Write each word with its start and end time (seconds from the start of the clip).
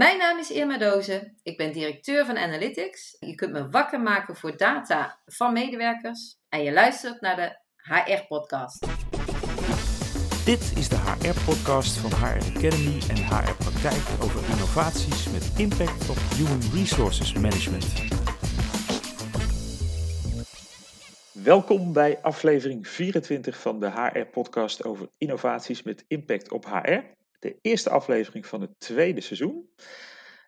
Mijn 0.00 0.18
naam 0.18 0.38
is 0.38 0.50
Irma 0.50 0.78
Dozen. 0.78 1.36
Ik 1.42 1.56
ben 1.56 1.72
directeur 1.72 2.26
van 2.26 2.38
Analytics. 2.38 3.16
Je 3.18 3.34
kunt 3.34 3.52
me 3.52 3.68
wakker 3.68 4.00
maken 4.00 4.36
voor 4.36 4.56
data 4.56 5.20
van 5.26 5.52
medewerkers. 5.52 6.36
En 6.48 6.62
je 6.62 6.72
luistert 6.72 7.20
naar 7.20 7.36
de 7.36 7.58
HR-podcast. 7.76 8.86
Dit 10.44 10.72
is 10.76 10.88
de 10.88 10.96
HR-podcast 10.96 11.96
van 11.96 12.10
HR 12.10 12.56
Academy 12.56 13.00
en 13.08 13.16
HR 13.16 13.54
Praktijk 13.56 14.22
over 14.22 14.50
innovaties 14.50 15.30
met 15.30 15.52
impact 15.56 16.10
op 16.10 16.16
Human 16.16 16.60
Resources 16.74 17.32
Management. 17.32 17.86
Welkom 21.32 21.92
bij 21.92 22.18
aflevering 22.22 22.88
24 22.88 23.60
van 23.60 23.80
de 23.80 23.90
HR-podcast 23.90 24.84
over 24.84 25.08
innovaties 25.18 25.82
met 25.82 26.04
impact 26.08 26.50
op 26.50 26.64
HR 26.64 27.18
de 27.40 27.58
eerste 27.60 27.90
aflevering 27.90 28.46
van 28.46 28.60
het 28.60 28.70
tweede 28.78 29.20
seizoen. 29.20 29.70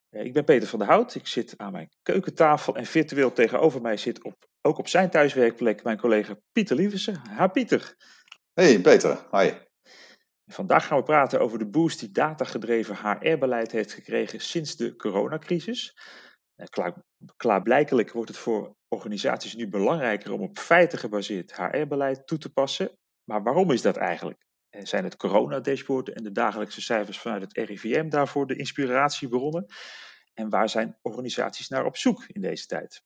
Eh, 0.08 0.24
ik 0.24 0.32
ben 0.32 0.44
Peter 0.44 0.68
van 0.68 0.78
der 0.78 0.88
Hout. 0.88 1.14
Ik 1.14 1.26
zit 1.26 1.54
aan 1.56 1.72
mijn 1.72 1.88
keukentafel 2.02 2.76
en 2.76 2.86
virtueel 2.86 3.32
tegenover 3.32 3.80
mij 3.80 3.96
zit 3.96 4.22
op, 4.22 4.46
ook 4.60 4.78
op 4.78 4.88
zijn 4.88 5.10
thuiswerkplek 5.10 5.84
mijn 5.84 5.98
collega 5.98 6.36
Pieter 6.52 6.76
Lieversen. 6.76 7.16
Ha 7.28 7.46
Pieter. 7.46 7.96
Hey 8.52 8.80
Peter, 8.80 9.26
hi. 9.30 9.50
Vandaag 10.46 10.86
gaan 10.86 10.98
we 10.98 11.04
praten 11.04 11.40
over 11.40 11.58
de 11.58 11.66
boost 11.66 12.00
die 12.00 12.10
datagedreven 12.10 12.96
HR-beleid 12.96 13.72
heeft 13.72 13.92
gekregen 13.92 14.40
sinds 14.40 14.76
de 14.76 14.96
coronacrisis. 14.96 15.96
Eh, 16.54 16.66
klaar, 16.66 17.02
klaarblijkelijk 17.36 18.12
wordt 18.12 18.28
het 18.28 18.38
voor 18.38 18.76
organisaties 18.88 19.54
nu 19.54 19.68
belangrijker 19.68 20.32
om 20.32 20.40
op 20.40 20.58
feiten 20.58 20.98
gebaseerd 20.98 21.56
HR-beleid 21.56 22.26
toe 22.26 22.38
te 22.38 22.52
passen. 22.52 22.98
Maar 23.24 23.42
waarom 23.42 23.70
is 23.70 23.82
dat 23.82 23.96
eigenlijk? 23.96 24.46
Zijn 24.78 25.04
het 25.04 25.16
corona-dashboard 25.16 26.08
en 26.08 26.22
de 26.22 26.32
dagelijkse 26.32 26.80
cijfers 26.80 27.18
vanuit 27.18 27.42
het 27.42 27.68
RIVM 27.68 28.08
daarvoor 28.08 28.46
de 28.46 28.56
inspiratiebronnen? 28.56 29.66
En 30.34 30.48
waar 30.48 30.68
zijn 30.68 30.98
organisaties 31.02 31.68
naar 31.68 31.84
op 31.84 31.96
zoek 31.96 32.24
in 32.26 32.40
deze 32.40 32.66
tijd? 32.66 33.02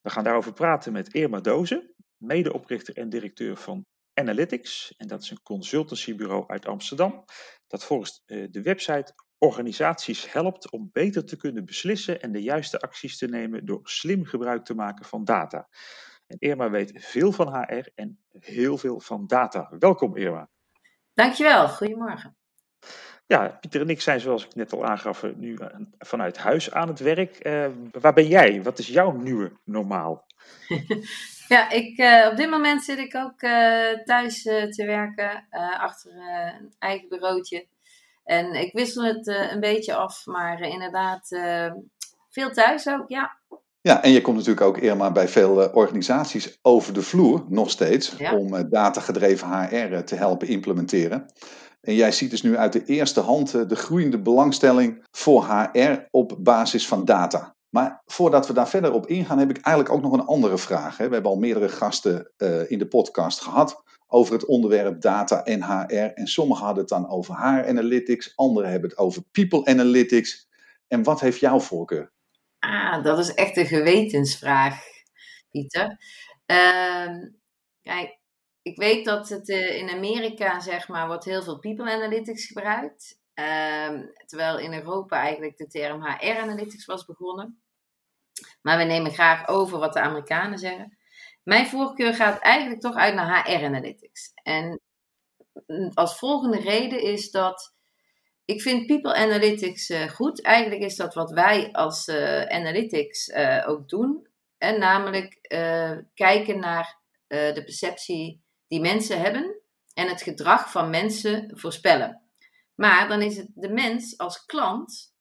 We 0.00 0.10
gaan 0.10 0.24
daarover 0.24 0.52
praten 0.52 0.92
met 0.92 1.14
Irma 1.14 1.40
Dozen, 1.40 1.94
medeoprichter 2.16 2.96
en 2.96 3.08
directeur 3.08 3.56
van 3.56 3.86
Analytics. 4.14 4.94
En 4.96 5.06
dat 5.06 5.22
is 5.22 5.30
een 5.30 5.42
consultancybureau 5.42 6.44
uit 6.46 6.66
Amsterdam. 6.66 7.24
Dat 7.66 7.84
volgens 7.84 8.22
eh, 8.26 8.46
de 8.50 8.62
website 8.62 9.14
organisaties 9.38 10.32
helpt 10.32 10.70
om 10.70 10.88
beter 10.92 11.24
te 11.24 11.36
kunnen 11.36 11.64
beslissen 11.64 12.20
en 12.20 12.32
de 12.32 12.42
juiste 12.42 12.80
acties 12.80 13.18
te 13.18 13.26
nemen 13.26 13.66
door 13.66 13.80
slim 13.82 14.24
gebruik 14.24 14.64
te 14.64 14.74
maken 14.74 15.04
van 15.04 15.24
data. 15.24 15.68
En 16.26 16.36
Irma 16.38 16.70
weet 16.70 16.92
veel 16.94 17.32
van 17.32 17.54
HR 17.54 17.90
en 17.94 18.20
heel 18.30 18.78
veel 18.78 19.00
van 19.00 19.26
data. 19.26 19.72
Welkom 19.78 20.16
Irma. 20.16 20.48
Dankjewel, 21.18 21.68
goedemorgen. 21.68 22.36
Ja, 23.26 23.58
Pieter 23.60 23.80
en 23.80 23.88
ik 23.88 24.00
zijn, 24.00 24.20
zoals 24.20 24.44
ik 24.44 24.54
net 24.54 24.72
al 24.72 24.84
aangaf, 24.84 25.22
eh, 25.22 25.30
nu 25.34 25.54
eh, 25.54 25.66
vanuit 25.98 26.38
huis 26.38 26.72
aan 26.72 26.88
het 26.88 27.00
werk. 27.00 27.46
Uh, 27.46 27.66
waar 27.92 28.12
ben 28.12 28.26
jij? 28.26 28.62
Wat 28.62 28.78
is 28.78 28.86
jouw 28.86 29.12
nieuwe 29.12 29.52
normaal? 29.64 30.26
ja, 31.54 31.70
ik, 31.70 31.98
uh, 31.98 32.28
op 32.30 32.36
dit 32.36 32.50
moment 32.50 32.82
zit 32.82 32.98
ik 32.98 33.14
ook 33.14 33.42
uh, 33.42 34.04
thuis 34.04 34.42
te 34.42 34.84
werken, 34.86 35.46
achter 35.78 36.12
een 36.12 36.72
eigen 36.78 37.08
bureautje. 37.08 37.66
En 38.24 38.54
ik 38.54 38.72
wissel 38.72 39.04
het 39.04 39.26
een 39.26 39.60
beetje 39.60 39.94
af, 39.94 40.26
maar 40.26 40.60
inderdaad 40.60 41.28
veel 42.28 42.50
thuis 42.50 42.88
ook, 42.88 43.08
ja. 43.08 43.38
Ja, 43.80 44.02
en 44.02 44.10
je 44.10 44.20
komt 44.20 44.36
natuurlijk 44.36 44.66
ook 44.66 44.78
Irma 44.78 45.12
bij 45.12 45.28
veel 45.28 45.62
uh, 45.62 45.74
organisaties 45.74 46.58
over 46.62 46.92
de 46.92 47.02
vloer, 47.02 47.44
nog 47.48 47.70
steeds, 47.70 48.16
om 48.32 48.54
uh, 48.54 48.60
datagedreven 48.70 49.48
HR 49.48 50.02
te 50.04 50.14
helpen 50.14 50.48
implementeren. 50.48 51.26
En 51.80 51.94
jij 51.94 52.12
ziet 52.12 52.30
dus 52.30 52.42
nu 52.42 52.56
uit 52.56 52.72
de 52.72 52.84
eerste 52.84 53.20
hand 53.20 53.54
uh, 53.54 53.68
de 53.68 53.76
groeiende 53.76 54.22
belangstelling 54.22 55.04
voor 55.10 55.44
HR 55.44 56.06
op 56.10 56.36
basis 56.38 56.86
van 56.86 57.04
data. 57.04 57.56
Maar 57.68 58.02
voordat 58.06 58.46
we 58.46 58.52
daar 58.52 58.68
verder 58.68 58.92
op 58.92 59.06
ingaan, 59.06 59.38
heb 59.38 59.50
ik 59.50 59.60
eigenlijk 59.60 59.94
ook 59.94 60.02
nog 60.02 60.12
een 60.12 60.26
andere 60.26 60.58
vraag. 60.58 60.96
Hè. 60.96 61.06
We 61.06 61.14
hebben 61.14 61.30
al 61.30 61.38
meerdere 61.38 61.68
gasten 61.68 62.32
in 62.68 62.78
de 62.78 62.88
podcast 62.88 63.40
gehad 63.40 63.82
over 64.06 64.32
het 64.32 64.44
onderwerp 64.44 65.00
data 65.00 65.44
en 65.44 65.62
HR. 65.62 66.12
En 66.14 66.26
sommigen 66.26 66.64
hadden 66.64 66.82
het 66.82 66.92
dan 66.92 67.08
over 67.08 67.34
HR 67.34 67.68
analytics, 67.68 68.32
anderen 68.36 68.70
hebben 68.70 68.90
het 68.90 68.98
over 68.98 69.22
people 69.32 69.64
analytics. 69.64 70.48
En 70.86 71.02
wat 71.02 71.20
heeft 71.20 71.40
jouw 71.40 71.60
voorkeur? 71.60 72.12
Ah, 72.58 73.02
dat 73.04 73.18
is 73.18 73.34
echt 73.34 73.56
een 73.56 73.66
gewetensvraag, 73.66 74.82
Pieter. 75.50 75.98
Uh, 76.46 77.16
kijk, 77.82 78.18
ik 78.62 78.76
weet 78.76 79.04
dat 79.04 79.28
het 79.28 79.48
uh, 79.48 79.76
in 79.76 79.90
Amerika, 79.90 80.60
zeg 80.60 80.88
maar, 80.88 81.06
wordt 81.06 81.24
heel 81.24 81.42
veel 81.42 81.58
people 81.58 81.92
analytics 81.92 82.46
gebruikt. 82.46 83.20
Uh, 83.34 84.00
terwijl 84.26 84.58
in 84.58 84.74
Europa 84.74 85.20
eigenlijk 85.20 85.56
de 85.56 85.66
term 85.66 86.02
HR 86.02 86.38
analytics 86.38 86.84
was 86.84 87.04
begonnen. 87.04 87.62
Maar 88.62 88.78
we 88.78 88.84
nemen 88.84 89.12
graag 89.12 89.48
over 89.48 89.78
wat 89.78 89.92
de 89.92 90.00
Amerikanen 90.00 90.58
zeggen. 90.58 90.98
Mijn 91.42 91.66
voorkeur 91.66 92.14
gaat 92.14 92.38
eigenlijk 92.40 92.80
toch 92.80 92.94
uit 92.94 93.14
naar 93.14 93.46
HR 93.46 93.64
analytics. 93.64 94.30
En 94.42 94.80
als 95.94 96.18
volgende 96.18 96.60
reden 96.60 97.02
is 97.02 97.30
dat 97.30 97.74
ik 98.48 98.62
vind 98.62 98.86
People 98.86 99.14
Analytics 99.14 99.90
uh, 99.90 100.08
goed. 100.08 100.42
Eigenlijk 100.42 100.82
is 100.82 100.96
dat 100.96 101.14
wat 101.14 101.30
wij 101.30 101.72
als 101.72 102.06
uh, 102.08 102.42
Analytics 102.42 103.28
uh, 103.28 103.64
ook 103.66 103.88
doen. 103.88 104.26
En 104.58 104.78
namelijk 104.78 105.38
kijken 106.14 106.58
naar 106.58 106.98
de 107.26 107.62
perceptie 107.64 108.42
die 108.68 108.80
mensen 108.80 109.20
hebben 109.20 109.60
en 109.94 110.08
het 110.08 110.22
gedrag 110.22 110.70
van 110.70 110.90
mensen 110.90 111.58
voorspellen. 111.58 112.22
Maar 112.74 113.08
dan 113.08 113.22
is 113.22 113.36
het 113.36 113.50
de 113.54 113.68
mens 113.68 114.18
als 114.18 114.44
klant 114.44 115.14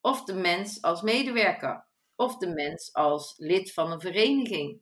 of 0.00 0.24
de 0.24 0.34
mens 0.34 0.82
als 0.82 1.02
medewerker 1.02 1.86
of 2.16 2.36
de 2.36 2.48
mens 2.48 2.92
als 2.92 3.34
lid 3.36 3.72
van 3.72 3.92
een 3.92 4.00
vereniging. 4.00 4.80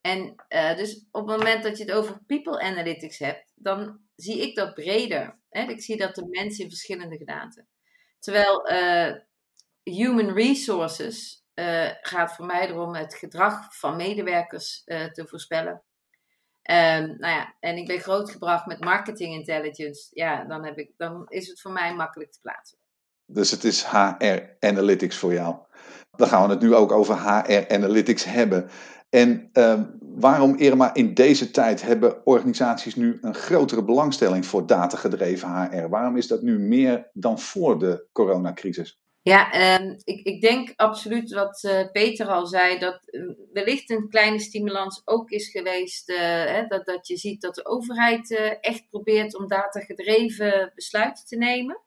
En 0.00 0.34
dus 0.76 1.06
op 1.10 1.28
het 1.28 1.38
moment 1.38 1.62
dat 1.62 1.78
je 1.78 1.84
het 1.84 1.92
over 1.92 2.24
People 2.26 2.60
Analytics 2.60 3.18
hebt, 3.18 3.52
dan 3.54 4.00
zie 4.16 4.40
ik 4.40 4.54
dat 4.54 4.74
breder. 4.74 5.38
Ik 5.54 5.82
zie 5.82 5.96
dat 5.96 6.14
de 6.14 6.26
mens 6.30 6.58
in 6.58 6.68
verschillende 6.68 7.16
gedaanten. 7.16 7.68
Terwijl 8.18 8.72
uh, 8.72 9.14
human 9.82 10.34
resources 10.34 11.44
uh, 11.54 11.90
gaat 12.00 12.34
voor 12.34 12.46
mij 12.46 12.68
erom 12.68 12.94
het 12.94 13.14
gedrag 13.14 13.78
van 13.78 13.96
medewerkers 13.96 14.82
uh, 14.86 15.04
te 15.04 15.26
voorspellen. 15.26 15.82
Um, 16.70 17.16
nou 17.18 17.34
ja, 17.34 17.54
en 17.60 17.76
ik 17.76 17.86
ben 17.86 18.00
grootgebracht 18.00 18.66
met 18.66 18.84
marketing 18.84 19.34
intelligence. 19.34 20.08
Ja, 20.10 20.44
dan, 20.44 20.64
heb 20.64 20.78
ik, 20.78 20.92
dan 20.96 21.24
is 21.28 21.48
het 21.48 21.60
voor 21.60 21.72
mij 21.72 21.94
makkelijk 21.94 22.32
te 22.32 22.40
plaatsen. 22.40 22.78
Dus 23.26 23.50
het 23.50 23.64
is 23.64 23.84
HR 23.84 24.40
Analytics 24.60 25.16
voor 25.16 25.32
jou. 25.32 25.56
Dan 26.10 26.28
gaan 26.28 26.46
we 26.46 26.52
het 26.52 26.62
nu 26.62 26.74
ook 26.74 26.92
over 26.92 27.16
HR 27.16 27.72
Analytics 27.72 28.24
hebben. 28.24 28.70
En 29.10 29.50
uh, 29.52 29.82
waarom, 30.14 30.56
Irma, 30.56 30.94
in 30.94 31.14
deze 31.14 31.50
tijd 31.50 31.82
hebben 31.82 32.26
organisaties 32.26 32.94
nu 32.94 33.18
een 33.20 33.34
grotere 33.34 33.84
belangstelling 33.84 34.46
voor 34.46 34.66
datagedreven 34.66 35.48
HR? 35.48 35.88
Waarom 35.88 36.16
is 36.16 36.26
dat 36.26 36.42
nu 36.42 36.58
meer 36.58 37.10
dan 37.12 37.38
voor 37.38 37.78
de 37.78 38.06
coronacrisis? 38.12 38.98
Ja, 39.22 39.54
uh, 39.80 39.90
ik, 40.04 40.26
ik, 40.26 40.40
denk 40.40 40.72
absoluut 40.76 41.32
wat 41.32 41.62
uh, 41.62 41.90
Peter 41.92 42.26
al 42.26 42.46
zei, 42.46 42.78
dat 42.78 43.00
uh, 43.06 43.34
wellicht 43.52 43.90
een 43.90 44.08
kleine 44.08 44.38
stimulans 44.38 45.02
ook 45.04 45.30
is 45.30 45.50
geweest. 45.50 46.10
Eh, 46.10 46.18
hè, 46.44 46.66
dat, 46.66 46.86
dat 46.86 47.06
je 47.06 47.16
ziet 47.16 47.40
dat 47.40 47.54
de 47.54 47.66
overheid 47.66 48.58
echt 48.60 48.88
probeert 48.90 49.36
om 49.36 49.48
datagedreven 49.48 50.72
besluiten 50.74 51.24
te 51.24 51.36
nemen. 51.36 51.80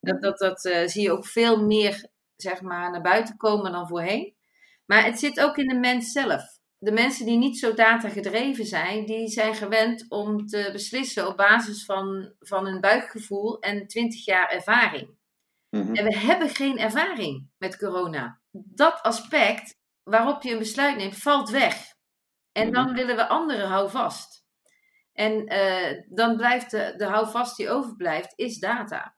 Dat, 0.00 0.22
dat, 0.22 0.38
dat 0.38 0.60
zie 0.90 1.02
je 1.02 1.12
ook 1.12 1.26
veel 1.26 1.64
meer 1.64 2.06
zeg 2.36 2.60
maar, 2.60 2.90
naar 2.90 3.02
buiten 3.02 3.36
komen 3.36 3.72
dan 3.72 3.88
voorheen. 3.88 4.34
Maar 4.86 5.04
het 5.04 5.18
zit 5.18 5.40
ook 5.40 5.56
in 5.56 5.66
de 5.66 5.78
mens 5.78 6.12
zelf 6.12 6.57
de 6.78 6.92
mensen 6.92 7.26
die 7.26 7.38
niet 7.38 7.58
zo 7.58 7.74
datagedreven 7.74 8.66
zijn, 8.66 9.06
die 9.06 9.28
zijn 9.28 9.54
gewend 9.54 10.06
om 10.08 10.46
te 10.46 10.68
beslissen 10.72 11.26
op 11.26 11.36
basis 11.36 11.84
van, 11.84 12.32
van 12.38 12.66
een 12.66 12.80
buikgevoel 12.80 13.60
en 13.60 13.86
20 13.86 14.24
jaar 14.24 14.48
ervaring. 14.48 15.16
Mhm. 15.70 15.94
En 15.94 16.04
we 16.04 16.18
hebben 16.18 16.48
geen 16.48 16.78
ervaring 16.78 17.48
met 17.58 17.76
corona. 17.76 18.40
Dat 18.50 19.02
aspect 19.02 19.76
waarop 20.02 20.42
je 20.42 20.52
een 20.52 20.58
besluit 20.58 20.96
neemt, 20.96 21.16
valt 21.16 21.50
weg. 21.50 21.94
En 22.52 22.64
mhm. 22.64 22.74
dan 22.74 22.94
willen 22.94 23.16
we 23.16 23.28
anderen 23.28 23.68
houvast. 23.68 24.46
En 25.12 25.52
uh, 25.52 26.02
dan 26.08 26.36
blijft 26.36 26.70
de, 26.70 26.94
de 26.96 27.04
houvast 27.04 27.56
die 27.56 27.70
overblijft, 27.70 28.32
is 28.36 28.58
data. 28.58 29.16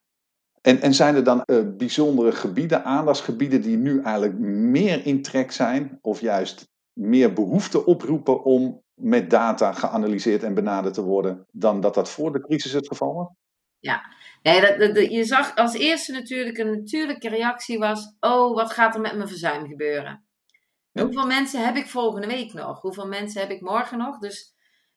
En, 0.61 0.81
en 0.81 0.95
zijn 0.95 1.15
er 1.15 1.25
dan 1.25 1.43
uh, 1.45 1.77
bijzondere 1.77 2.33
gebieden, 2.33 2.85
aandachtsgebieden, 2.85 3.63
die 3.63 3.77
nu 3.77 4.03
eigenlijk 4.03 4.39
meer 4.39 5.07
in 5.07 5.23
trek 5.23 5.53
zijn, 5.53 5.99
of 6.01 6.21
juist 6.21 6.70
meer 7.01 7.33
behoefte 7.33 7.87
oproepen 7.87 8.45
om 8.45 8.83
met 8.95 9.31
data 9.31 9.73
geanalyseerd 9.73 10.43
en 10.43 10.55
benaderd 10.55 10.95
te 10.95 11.03
worden 11.03 11.47
dan 11.53 11.81
dat 11.81 11.95
dat 11.95 12.11
voor 12.11 12.33
de 12.33 12.41
crisis 12.41 12.73
het 12.73 12.89
geval 12.89 13.15
was? 13.15 13.29
Ja, 13.79 14.13
nee, 14.43 14.61
dat, 14.61 14.95
dat, 14.95 15.11
je 15.11 15.25
zag 15.25 15.55
als 15.55 15.75
eerste 15.75 16.13
natuurlijk 16.13 16.59
een 16.59 16.71
natuurlijke 16.71 17.29
reactie 17.29 17.79
was: 17.79 18.17
oh, 18.21 18.55
wat 18.55 18.73
gaat 18.73 18.95
er 18.95 19.01
met 19.01 19.17
mijn 19.17 19.29
verzuim 19.29 19.67
gebeuren? 19.67 20.25
Hoeveel 20.93 21.27
mensen 21.27 21.65
heb 21.65 21.77
ik 21.77 21.87
volgende 21.87 22.27
week 22.27 22.53
nog? 22.53 22.81
Hoeveel 22.81 23.07
mensen 23.07 23.41
heb 23.41 23.51
ik 23.51 23.61
morgen 23.61 23.99
nog? 23.99 24.19
Dus 24.19 24.55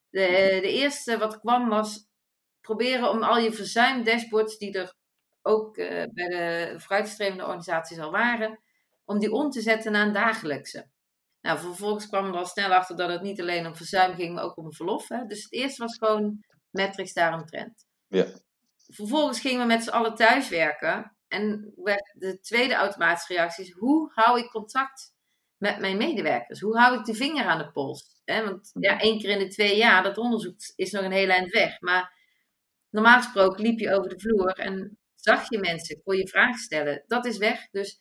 de, 0.10 0.60
de 0.62 0.72
eerste 0.72 1.18
wat 1.18 1.40
kwam 1.40 1.70
was 1.70 2.08
proberen 2.62 3.10
om 3.10 3.24
al 3.24 3.38
je 3.38 3.52
verzuimdashboards 3.52 4.58
die 4.58 4.74
er 4.74 4.94
ook 5.42 5.76
bij 5.76 6.10
de 6.14 6.74
vooruitstrevende 6.78 7.44
organisaties 7.44 8.00
al 8.00 8.12
waren, 8.12 8.60
om 9.06 9.20
die 9.20 9.32
om 9.32 9.50
te 9.50 9.62
zetten 9.62 9.92
naar 9.92 10.08
een 10.08 10.14
dagelijkse. 10.14 10.92
Nou, 11.44 11.60
vervolgens 11.60 12.08
kwam 12.08 12.26
er 12.26 12.38
al 12.38 12.46
snel 12.46 12.74
achter 12.74 12.96
dat 12.96 13.10
het 13.10 13.22
niet 13.22 13.42
alleen 13.42 13.68
om 13.68 13.76
verzuim 13.76 14.16
ging, 14.16 14.36
maar 14.36 14.44
ook 14.44 14.58
om 14.58 14.74
verlof. 14.74 15.08
Hè. 15.08 15.26
Dus 15.26 15.44
het 15.44 15.52
eerste 15.52 15.82
was 15.82 15.98
gewoon 15.98 16.44
metrics 16.70 17.14
daaromtrent. 17.14 17.86
Ja. 18.08 18.26
Vervolgens 18.88 19.40
gingen 19.40 19.60
we 19.60 19.66
met 19.68 19.84
z'n 19.84 19.90
allen 19.90 20.16
thuiswerken. 20.16 21.16
En 21.28 21.74
de 22.14 22.40
tweede 22.42 22.74
automatische 22.74 23.34
reactie 23.34 23.64
is: 23.64 23.72
hoe 23.72 24.12
hou 24.14 24.40
ik 24.40 24.50
contact 24.50 25.14
met 25.58 25.80
mijn 25.80 25.98
medewerkers? 25.98 26.60
Hoe 26.60 26.78
hou 26.78 27.00
ik 27.00 27.06
de 27.06 27.14
vinger 27.14 27.46
aan 27.46 27.58
de 27.58 27.72
pols? 27.72 28.22
want 28.26 28.72
ja, 28.74 29.00
één 29.00 29.20
keer 29.20 29.30
in 29.30 29.40
de 29.40 29.48
twee 29.48 29.78
jaar, 29.78 30.04
dat 30.04 30.18
onderzoek 30.18 30.56
is 30.76 30.92
nog 30.92 31.04
een 31.04 31.12
hele 31.12 31.34
eind 31.34 31.52
weg. 31.52 31.82
Maar 31.82 32.14
normaal 32.90 33.22
gesproken 33.22 33.64
liep 33.64 33.80
je 33.80 33.94
over 33.94 34.10
de 34.10 34.20
vloer 34.20 34.52
en 34.52 34.98
zag 35.16 35.50
je 35.50 35.60
mensen, 35.60 36.02
kon 36.04 36.18
je 36.18 36.28
vragen 36.28 36.60
stellen. 36.60 37.04
Dat 37.08 37.26
is 37.26 37.38
weg. 37.38 37.70
Dus 37.72 38.00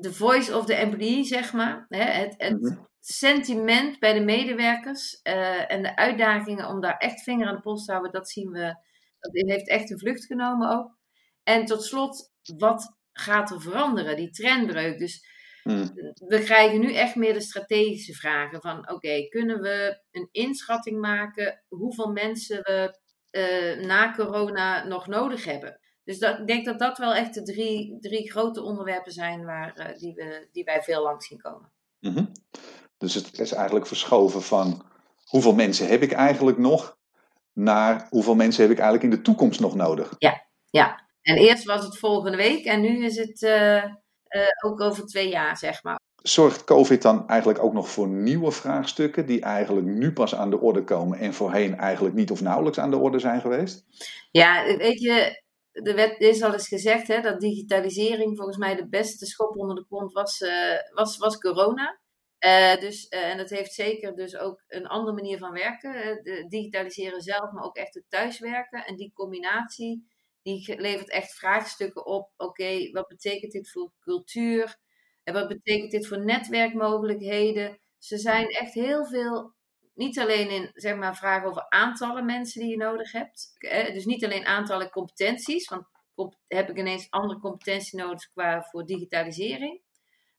de 0.00 0.12
voice 0.12 0.56
of 0.56 0.64
the 0.64 0.74
employee, 0.74 1.24
zeg 1.24 1.52
maar. 1.52 1.86
Hè, 1.88 2.02
het, 2.02 2.34
het 2.36 2.60
mhm. 2.60 2.82
sentiment 3.00 3.98
bij 3.98 4.12
de 4.12 4.20
medewerkers 4.20 5.20
uh, 5.22 5.72
en 5.72 5.82
de 5.82 5.96
uitdagingen 5.96 6.68
om 6.68 6.80
daar 6.80 6.96
echt 6.96 7.22
vinger 7.22 7.46
aan 7.46 7.54
de 7.54 7.60
pols 7.60 7.84
te 7.84 7.92
houden, 7.92 8.12
dat 8.12 8.30
zien 8.30 8.50
we. 8.50 8.86
Dat 9.20 9.32
heeft 9.32 9.68
echt 9.68 9.90
een 9.90 9.98
vlucht 9.98 10.24
genomen 10.24 10.70
ook. 10.70 10.96
En 11.42 11.64
tot 11.64 11.84
slot, 11.84 12.32
wat 12.56 12.96
gaat 13.12 13.50
er 13.50 13.60
veranderen? 13.60 14.16
Die 14.16 14.30
trendbreuk. 14.30 14.98
Dus 14.98 15.24
mhm. 15.62 15.86
we 16.14 16.40
krijgen 16.44 16.80
nu 16.80 16.94
echt 16.94 17.14
meer 17.14 17.32
de 17.32 17.40
strategische 17.40 18.14
vragen 18.14 18.60
van 18.60 18.90
oké, 18.90 19.28
kunnen 19.28 19.60
we 19.60 20.02
een 20.10 20.28
inschatting 20.30 21.00
maken 21.00 21.64
hoeveel 21.68 22.12
mensen 22.12 22.62
we 22.62 22.98
uh, 23.30 23.86
na 23.86 24.14
corona 24.14 24.84
nog 24.84 25.06
nodig 25.06 25.44
hebben? 25.44 25.80
Dus 26.08 26.18
dat, 26.18 26.38
ik 26.38 26.46
denk 26.46 26.64
dat 26.64 26.78
dat 26.78 26.98
wel 26.98 27.14
echt 27.14 27.34
de 27.34 27.42
drie, 27.42 27.98
drie 28.00 28.30
grote 28.30 28.62
onderwerpen 28.62 29.12
zijn 29.12 29.44
waar, 29.44 29.74
uh, 29.78 29.98
die, 29.98 30.14
we, 30.14 30.48
die 30.52 30.64
wij 30.64 30.82
veel 30.82 31.02
langs 31.02 31.26
zien 31.26 31.40
komen. 31.40 31.70
Mhm. 32.00 32.24
Dus 32.98 33.14
het 33.14 33.38
is 33.38 33.52
eigenlijk 33.52 33.86
verschoven 33.86 34.42
van 34.42 34.84
hoeveel 35.24 35.54
mensen 35.54 35.88
heb 35.88 36.02
ik 36.02 36.12
eigenlijk 36.12 36.58
nog, 36.58 36.98
naar 37.52 38.06
hoeveel 38.10 38.34
mensen 38.34 38.62
heb 38.62 38.70
ik 38.70 38.78
eigenlijk 38.78 39.12
in 39.12 39.18
de 39.18 39.24
toekomst 39.24 39.60
nog 39.60 39.74
nodig. 39.74 40.14
Ja, 40.18 40.46
ja. 40.70 41.08
En 41.22 41.36
eerst 41.36 41.64
was 41.64 41.84
het 41.84 41.98
volgende 41.98 42.36
week 42.36 42.64
en 42.64 42.80
nu 42.80 43.04
is 43.04 43.16
het 43.16 43.42
uh, 43.42 43.84
uh, 43.84 43.90
ook 44.64 44.80
over 44.80 45.06
twee 45.06 45.28
jaar, 45.28 45.56
zeg 45.56 45.82
maar. 45.82 46.00
Zorgt 46.22 46.64
COVID 46.64 47.02
dan 47.02 47.28
eigenlijk 47.28 47.62
ook 47.62 47.72
nog 47.72 47.88
voor 47.88 48.08
nieuwe 48.08 48.50
vraagstukken 48.52 49.26
die 49.26 49.40
eigenlijk 49.40 49.86
nu 49.86 50.12
pas 50.12 50.34
aan 50.34 50.50
de 50.50 50.60
orde 50.60 50.84
komen 50.84 51.18
en 51.18 51.34
voorheen 51.34 51.76
eigenlijk 51.76 52.14
niet 52.14 52.30
of 52.30 52.40
nauwelijks 52.40 52.78
aan 52.78 52.90
de 52.90 52.98
orde 52.98 53.18
zijn 53.18 53.40
geweest? 53.40 53.84
Ja, 54.30 54.76
weet 54.76 55.00
je, 55.00 55.46
de 55.82 56.16
is 56.18 56.42
al 56.42 56.52
eens 56.52 56.68
gezegd 56.68 57.08
hè, 57.08 57.20
dat 57.20 57.40
digitalisering 57.40 58.36
volgens 58.36 58.56
mij 58.56 58.76
de 58.76 58.88
beste 58.88 59.26
schop 59.26 59.56
onder 59.56 59.76
de 59.76 59.86
kont 59.88 60.12
was, 60.12 60.40
uh, 60.40 60.74
was, 60.94 61.16
was 61.16 61.38
corona. 61.38 62.00
Uh, 62.46 62.76
dus, 62.76 63.06
uh, 63.10 63.30
en 63.30 63.36
dat 63.36 63.50
heeft 63.50 63.72
zeker 63.72 64.14
dus 64.14 64.36
ook 64.36 64.64
een 64.66 64.86
andere 64.86 65.16
manier 65.16 65.38
van 65.38 65.52
werken. 65.52 66.22
Digitaliseren 66.48 67.20
zelf, 67.20 67.52
maar 67.52 67.64
ook 67.64 67.76
echt 67.76 67.94
het 67.94 68.04
thuiswerken. 68.08 68.84
En 68.84 68.96
die 68.96 69.12
combinatie, 69.14 70.06
die 70.42 70.80
levert 70.80 71.10
echt 71.10 71.34
vraagstukken 71.34 72.06
op. 72.06 72.30
Oké, 72.36 72.90
wat 72.90 73.08
betekent 73.08 73.52
dit 73.52 73.70
voor 73.70 73.92
cultuur? 74.00 74.76
En 75.22 75.34
wat 75.34 75.48
betekent 75.48 75.90
dit 75.90 76.06
voor 76.06 76.24
netwerkmogelijkheden? 76.24 77.78
Ze 77.98 78.18
zijn 78.18 78.48
echt 78.48 78.74
heel 78.74 79.06
veel 79.06 79.54
niet 79.98 80.18
alleen 80.18 80.50
in 80.50 80.70
zeg 80.74 80.96
maar, 80.96 81.16
vragen 81.16 81.48
over 81.48 81.66
aantallen 81.68 82.24
mensen 82.24 82.60
die 82.60 82.70
je 82.70 82.76
nodig 82.76 83.12
hebt. 83.12 83.56
Dus 83.92 84.04
niet 84.04 84.24
alleen 84.24 84.46
aantallen 84.46 84.90
competenties, 84.90 85.68
want 85.68 85.86
heb 86.48 86.70
ik 86.70 86.78
ineens 86.78 87.10
andere 87.10 87.40
competentie 87.40 87.98
nodig 87.98 88.28
qua 88.28 88.62
voor 88.62 88.86
digitalisering. 88.86 89.80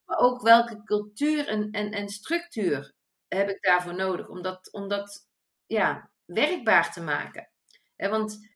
Maar 0.06 0.18
ook 0.18 0.42
welke 0.42 0.84
cultuur 0.84 1.48
en, 1.48 1.72
en, 1.72 1.92
en 1.92 2.10
structuur 2.10 2.94
heb 3.28 3.50
ik 3.50 3.62
daarvoor 3.62 3.96
nodig 3.96 4.30
om 4.30 4.42
dat, 4.42 4.72
om 4.72 4.88
dat 4.88 5.28
ja, 5.66 6.10
werkbaar 6.26 6.92
te 6.92 7.02
maken. 7.02 7.50
want 7.96 8.50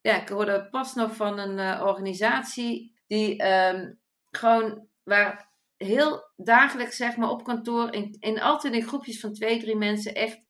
ja, 0.00 0.20
ik 0.20 0.28
hoorde 0.28 0.68
pas 0.68 0.94
nog 0.94 1.16
van 1.16 1.38
een 1.38 1.58
uh, 1.58 1.82
organisatie 1.86 2.94
die 3.06 3.44
um, 3.46 4.00
gewoon 4.30 4.88
waar 5.02 5.50
heel 5.76 6.32
dagelijks, 6.36 6.96
zeg 6.96 7.16
maar, 7.16 7.30
op 7.30 7.44
kantoor, 7.44 7.92
in, 7.92 8.16
in 8.20 8.40
altijd 8.40 8.74
in 8.74 8.86
groepjes 8.86 9.20
van 9.20 9.32
twee, 9.32 9.60
drie 9.60 9.76
mensen, 9.76 10.14
echt 10.14 10.40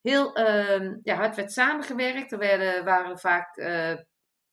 heel 0.00 0.38
uh, 0.38 0.96
ja, 1.02 1.14
hard 1.14 1.36
werd 1.36 1.52
samengewerkt. 1.52 2.32
Er 2.32 2.38
werden, 2.38 2.84
waren 2.84 3.18
vaak 3.18 3.56
uh, 3.56 3.96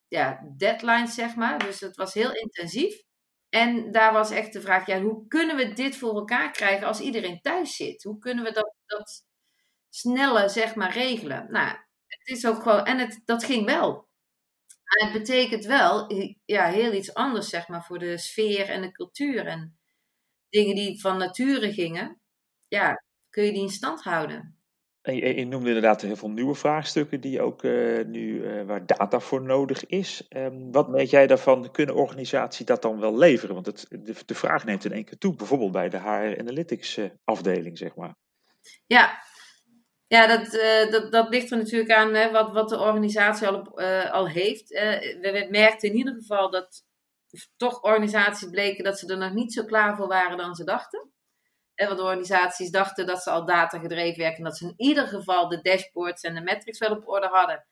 ja, 0.07 0.53
deadlines, 0.57 1.13
zeg 1.13 1.35
maar. 1.35 1.59
Dus 1.59 1.79
het 1.79 1.95
was 1.95 2.13
heel 2.13 2.33
intensief. 2.33 3.01
En 3.49 3.91
daar 3.91 4.13
was 4.13 4.31
echt 4.31 4.53
de 4.53 4.61
vraag, 4.61 4.85
ja, 4.85 5.01
hoe 5.01 5.27
kunnen 5.27 5.55
we 5.55 5.73
dit 5.73 5.97
voor 5.97 6.15
elkaar 6.15 6.51
krijgen 6.51 6.87
als 6.87 6.99
iedereen 6.99 7.41
thuis 7.41 7.75
zit? 7.75 8.03
Hoe 8.03 8.17
kunnen 8.17 8.43
we 8.43 8.51
dat, 8.51 8.73
dat 8.85 9.25
sneller, 9.89 10.49
zeg 10.49 10.75
maar, 10.75 10.91
regelen? 10.93 11.51
Nou, 11.51 11.77
het 12.07 12.27
is 12.27 12.47
ook 12.47 12.61
gewoon, 12.61 12.85
en 12.85 12.97
het, 12.97 13.21
dat 13.25 13.43
ging 13.43 13.65
wel. 13.65 14.07
Maar 14.83 15.09
het 15.09 15.21
betekent 15.21 15.65
wel 15.65 16.13
ja, 16.45 16.65
heel 16.65 16.93
iets 16.93 17.13
anders, 17.13 17.49
zeg 17.49 17.67
maar, 17.67 17.83
voor 17.83 17.99
de 17.99 18.17
sfeer 18.17 18.69
en 18.69 18.81
de 18.81 18.91
cultuur. 18.91 19.45
En 19.45 19.77
dingen 20.53 20.75
die 20.75 21.01
van 21.01 21.17
nature 21.17 21.73
gingen, 21.73 22.19
ja, 22.67 23.03
kun 23.29 23.43
je 23.43 23.51
die 23.51 23.61
in 23.61 23.69
stand 23.69 24.03
houden. 24.03 24.57
En 25.01 25.15
je, 25.15 25.35
je 25.35 25.45
noemde 25.45 25.67
inderdaad 25.67 26.01
heel 26.01 26.15
veel 26.15 26.29
nieuwe 26.29 26.55
vraagstukken 26.55 27.21
die 27.21 27.41
ook 27.41 27.63
uh, 27.63 28.05
nu, 28.05 28.43
uh, 28.43 28.63
waar 28.63 28.85
data 28.85 29.19
voor 29.19 29.41
nodig 29.41 29.85
is. 29.85 30.27
Um, 30.29 30.71
wat 30.71 30.89
meet 30.89 31.09
jij 31.09 31.27
daarvan? 31.27 31.71
Kunnen 31.71 31.95
organisaties 31.95 32.65
dat 32.65 32.81
dan 32.81 32.99
wel 32.99 33.17
leveren? 33.17 33.53
Want 33.53 33.65
het, 33.65 33.85
de, 33.89 34.15
de 34.25 34.35
vraag 34.35 34.65
neemt 34.65 34.85
in 34.85 34.91
één 34.91 35.05
keer 35.05 35.17
toe, 35.17 35.35
bijvoorbeeld 35.35 35.71
bij 35.71 35.89
de 35.89 35.99
HR 35.99 36.39
Analytics 36.39 36.97
uh, 36.97 37.09
afdeling, 37.23 37.77
zeg 37.77 37.95
maar. 37.95 38.15
Ja, 38.85 39.23
ja 40.07 40.27
dat, 40.27 40.51
dat, 40.91 41.11
dat 41.11 41.29
ligt 41.29 41.51
er 41.51 41.57
natuurlijk 41.57 41.91
aan 41.91 42.13
hè, 42.13 42.31
wat, 42.31 42.51
wat 42.51 42.69
de 42.69 42.79
organisatie 42.79 43.47
al, 43.47 43.55
op, 43.55 43.79
al 44.11 44.27
heeft. 44.27 44.69
we, 44.69 45.17
we 45.21 45.47
merkten 45.49 45.89
in 45.89 45.95
ieder 45.95 46.13
geval 46.13 46.49
dat 46.49 46.83
toch 47.57 47.81
organisaties 47.81 48.49
bleken 48.49 48.83
dat 48.83 48.99
ze 48.99 49.07
er 49.07 49.17
nog 49.17 49.33
niet 49.33 49.53
zo 49.53 49.65
klaar 49.65 49.95
voor 49.95 50.07
waren 50.07 50.37
dan 50.37 50.55
ze 50.55 50.63
dachten. 50.63 51.11
En 51.75 51.87
wat 51.87 51.99
organisaties 51.99 52.71
dachten 52.71 53.05
dat 53.05 53.23
ze 53.23 53.29
al 53.29 53.45
data 53.45 53.79
gedreven 53.79 54.21
werken. 54.21 54.37
En 54.37 54.43
dat 54.43 54.57
ze 54.57 54.65
in 54.65 54.73
ieder 54.77 55.07
geval 55.07 55.49
de 55.49 55.61
dashboards 55.61 56.21
en 56.21 56.35
de 56.35 56.41
metrics 56.41 56.79
wel 56.79 56.91
op 56.91 57.07
orde 57.07 57.27
hadden. 57.27 57.65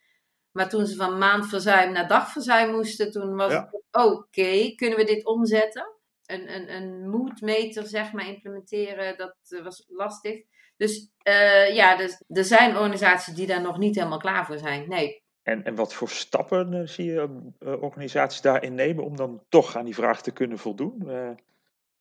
Maar 0.52 0.70
toen 0.70 0.86
ze 0.86 0.96
van 0.96 1.18
maandverzuim 1.18 1.92
naar 1.92 2.08
dagverzuim 2.08 2.72
moesten, 2.72 3.12
toen 3.12 3.36
was 3.36 3.54
het 3.54 3.84
oké, 3.92 4.76
kunnen 4.76 4.98
we 4.98 5.04
dit 5.04 5.26
omzetten? 5.26 5.96
Een, 6.26 6.56
een, 6.56 6.74
een 6.76 7.10
moodmeter, 7.10 7.88
zeg 7.88 8.12
maar, 8.12 8.28
implementeren, 8.28 9.18
dat 9.18 9.36
eh, 9.48 9.64
was 9.64 9.86
lastig. 9.88 10.44
Dus 10.78 11.10
uh, 11.28 11.76
ja, 11.76 11.96
dus, 11.96 12.24
er 12.28 12.44
zijn 12.44 12.78
organisaties 12.78 13.34
die 13.34 13.48
daar 13.48 13.62
nog 13.62 13.78
niet 13.78 13.96
helemaal 13.96 14.18
klaar 14.18 14.46
voor 14.46 14.58
zijn. 14.58 14.90
Nee, 14.90 15.24
en, 15.44 15.64
en 15.64 15.76
wat 15.76 15.94
voor 15.94 16.10
stappen 16.10 16.74
uh, 16.74 16.88
zie 16.88 17.06
je 17.06 17.52
uh, 17.60 17.82
organisaties 17.82 18.42
daarin 18.42 18.76
nemen 18.76 19.04
om 19.04 19.16
dan 19.16 19.44
toch 19.50 19.76
aan 19.76 19.86
die 19.86 19.96
vraag 19.96 20.22
te 20.22 20.32
kunnen 20.32 20.58
voldoen? 20.58 21.04
Uh, 21.06 21.30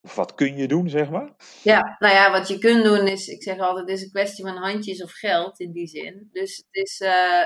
of 0.03 0.15
wat 0.15 0.35
kun 0.35 0.57
je 0.57 0.69
doen, 0.69 0.89
zeg 0.89 1.11
maar? 1.11 1.31
Ja, 1.63 1.97
nou 1.99 2.15
ja, 2.15 2.31
wat 2.31 2.49
je 2.49 2.59
kunt 2.59 2.85
doen 2.85 3.07
is, 3.07 3.29
ik 3.29 3.43
zeg 3.43 3.59
altijd, 3.59 3.89
het 3.89 3.97
is 3.97 4.05
een 4.05 4.11
kwestie 4.11 4.45
van 4.45 4.57
handjes 4.57 5.03
of 5.03 5.13
geld 5.13 5.61
in 5.61 5.73
die 5.73 5.87
zin. 5.87 6.29
Dus 6.33 6.57
het 6.57 6.85
is 6.85 6.99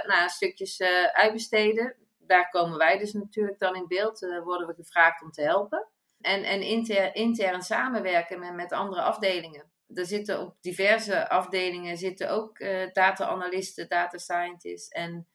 nou, 0.06 0.28
stukjes 0.28 0.80
uitbesteden. 1.12 1.96
Daar 2.18 2.50
komen 2.50 2.78
wij 2.78 2.98
dus 2.98 3.12
natuurlijk 3.12 3.58
dan 3.58 3.76
in 3.76 3.86
beeld. 3.88 4.20
worden 4.44 4.66
we 4.66 4.74
gevraagd 4.74 5.22
om 5.22 5.30
te 5.30 5.42
helpen. 5.42 5.88
En, 6.20 6.44
en 6.44 6.62
inter, 6.62 7.14
intern 7.14 7.62
samenwerken 7.62 8.38
met, 8.38 8.54
met 8.54 8.72
andere 8.72 9.02
afdelingen. 9.02 9.70
Er 9.94 10.06
zitten 10.06 10.40
op 10.40 10.56
diverse 10.60 11.28
afdelingen 11.28 11.96
zitten 11.96 12.30
ook 12.30 12.58
data-analysten, 12.92 13.88
data 13.88 14.18
scientists 14.18 14.88
en 14.88 15.26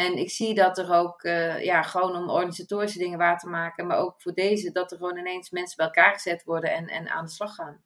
en 0.00 0.16
ik 0.16 0.30
zie 0.30 0.54
dat 0.54 0.78
er 0.78 0.92
ook, 0.92 1.22
uh, 1.22 1.64
ja, 1.64 1.82
gewoon 1.82 2.16
om 2.16 2.30
organisatorische 2.30 2.98
dingen 2.98 3.18
waar 3.18 3.38
te 3.38 3.48
maken, 3.48 3.86
maar 3.86 3.98
ook 3.98 4.22
voor 4.22 4.32
deze, 4.32 4.72
dat 4.72 4.90
er 4.90 4.96
gewoon 4.96 5.16
ineens 5.16 5.50
mensen 5.50 5.76
bij 5.76 5.86
elkaar 5.86 6.12
gezet 6.12 6.44
worden 6.44 6.70
en, 6.70 6.86
en 6.86 7.08
aan 7.08 7.24
de 7.24 7.30
slag 7.30 7.54
gaan. 7.54 7.84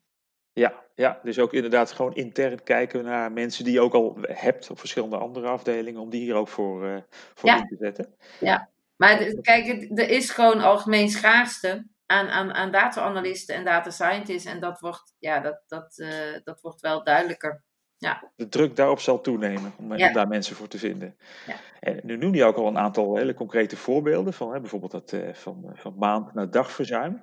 Ja, 0.53 0.85
ja, 0.95 1.21
dus 1.23 1.39
ook 1.39 1.53
inderdaad 1.53 1.93
gewoon 1.93 2.15
intern 2.15 2.63
kijken 2.63 3.05
naar 3.05 3.33
mensen 3.33 3.65
die 3.65 3.73
je 3.73 3.81
ook 3.81 3.95
al 3.95 4.19
hebt 4.21 4.71
op 4.71 4.79
verschillende 4.79 5.17
andere 5.17 5.47
afdelingen, 5.47 6.01
om 6.01 6.11
die 6.11 6.21
hier 6.21 6.35
ook 6.35 6.49
voor, 6.49 6.85
uh, 6.85 6.97
voor 7.35 7.51
in 7.51 7.69
te 7.69 7.77
zetten. 7.79 8.15
Ja, 8.41 8.71
maar 8.97 9.17
kijk, 9.41 9.91
er 9.99 10.09
is 10.09 10.31
gewoon 10.31 10.61
algemeen 10.61 11.09
schaarste 11.09 11.87
aan, 12.07 12.29
aan, 12.29 12.53
aan 12.53 12.71
data-analysten 12.71 13.55
en 13.55 13.65
data 13.65 13.91
scientists. 13.91 14.51
En 14.51 14.61
dat 14.61 14.81
wordt, 14.81 15.15
ja, 15.19 15.41
dat, 15.41 15.63
dat, 15.67 15.99
uh, 15.99 16.39
dat 16.45 16.61
wordt 16.61 16.81
wel 16.81 17.05
duidelijker. 17.05 17.63
Ja. 17.99 18.33
De 18.37 18.49
druk 18.49 18.77
daarop 18.77 19.01
zal 19.01 19.21
toenemen 19.21 19.73
om, 19.79 19.89
daar 19.89 20.29
mensen 20.29 20.57
voor 20.57 20.69
te 20.69 20.79
vinden. 20.79 21.17
Ja. 21.47 21.57
En 21.81 22.01
nu 22.03 22.17
noem 22.17 22.35
je 22.35 22.45
ook 22.45 22.57
al 22.57 22.67
een 22.67 22.79
aantal 22.79 23.17
hele 23.17 23.35
concrete 23.35 23.77
voorbeelden 23.77 24.33
van 24.33 24.53
hè, 24.53 24.61
bijvoorbeeld 24.61 24.93
dat 24.93 25.13
uh, 25.13 25.35
van, 25.35 25.71
van 25.75 25.95
maand 25.97 26.35
naar 26.35 26.51
dagverzuim. 26.51 27.23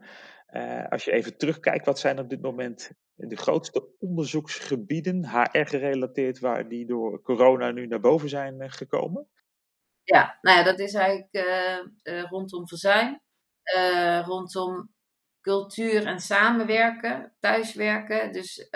Uh, 0.51 0.87
als 0.87 1.05
je 1.05 1.11
even 1.11 1.37
terugkijkt, 1.37 1.85
wat 1.85 1.99
zijn 1.99 2.19
op 2.19 2.29
dit 2.29 2.41
moment 2.41 2.91
de 3.15 3.35
grootste 3.35 3.87
onderzoeksgebieden, 3.99 5.29
HR-gerelateerd, 5.29 6.39
waar 6.39 6.67
die 6.67 6.85
door 6.85 7.21
corona 7.21 7.71
nu 7.71 7.87
naar 7.87 7.99
boven 7.99 8.29
zijn 8.29 8.61
uh, 8.61 8.69
gekomen? 8.69 9.27
Ja, 10.03 10.37
nou 10.41 10.57
ja, 10.57 10.63
dat 10.63 10.79
is 10.79 10.93
eigenlijk 10.93 11.47
rondom 12.29 12.67
verzuim, 12.67 13.21
rondom 14.25 14.89
cultuur 15.41 16.05
en 16.05 16.19
samenwerken, 16.19 17.33
thuiswerken. 17.39 18.31
Dus 18.31 18.69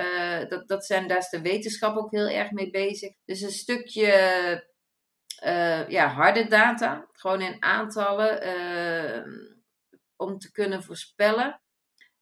dat, 0.50 0.68
dat 0.68 0.86
zijn, 0.86 1.08
daar 1.08 1.18
is 1.18 1.30
de 1.30 1.42
wetenschap 1.42 1.98
ook 1.98 2.12
heel 2.12 2.28
erg 2.28 2.52
mee 2.52 2.70
bezig. 2.70 3.14
Dus 3.26 3.42
een 3.42 3.52
stukje 3.52 4.74
ja, 5.88 6.08
harde 6.08 6.48
data, 6.48 7.08
gewoon 7.12 7.42
in 7.42 7.64
aantallen, 7.64 8.42
om 10.16 10.38
te 10.38 10.52
kunnen 10.52 10.84
voorspellen 10.84 11.62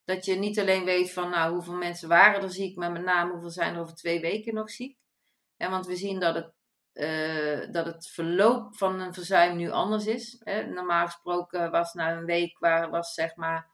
dat 0.06 0.26
je 0.26 0.36
niet 0.36 0.60
alleen 0.60 0.86
weet 0.86 1.14
van 1.14 1.30
nou, 1.30 1.54
hoeveel 1.54 1.74
mensen 1.74 2.10
waren 2.10 2.42
er 2.42 2.52
ziek, 2.52 2.78
maar 2.78 2.92
met 2.92 3.04
name 3.04 3.32
hoeveel 3.32 3.50
zijn 3.50 3.76
er 3.76 3.82
over 3.82 3.96
twee 3.96 4.20
weken 4.20 4.54
nog 4.54 4.70
ziek. 4.70 4.98
Ja, 5.56 5.70
want 5.70 5.88
we 5.88 5.96
zien 5.96 6.20
dat 6.20 6.36
het, 6.36 6.52
dat 7.74 7.86
het 7.86 8.08
verloop 8.08 8.78
van 8.78 9.00
een 9.00 9.14
verzuim 9.14 9.56
nu 9.56 9.72
anders 9.72 10.06
is. 10.06 10.42
Hè. 10.44 10.66
Normaal 10.66 11.06
gesproken 11.06 11.72
was 11.72 11.94
na 11.94 12.12
een 12.12 12.26
week 12.26 12.60
waar 12.60 12.90
was 12.90 13.14
zeg 13.14 13.36
maar, 13.36 13.72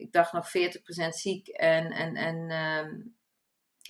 ik 0.00 0.12
dacht 0.12 0.32
nog 0.32 0.48
40% 0.48 1.08
ziek 1.08 1.48
en, 1.48 1.90
en, 1.90 2.14
en 2.16 2.50
uh, 2.50 3.08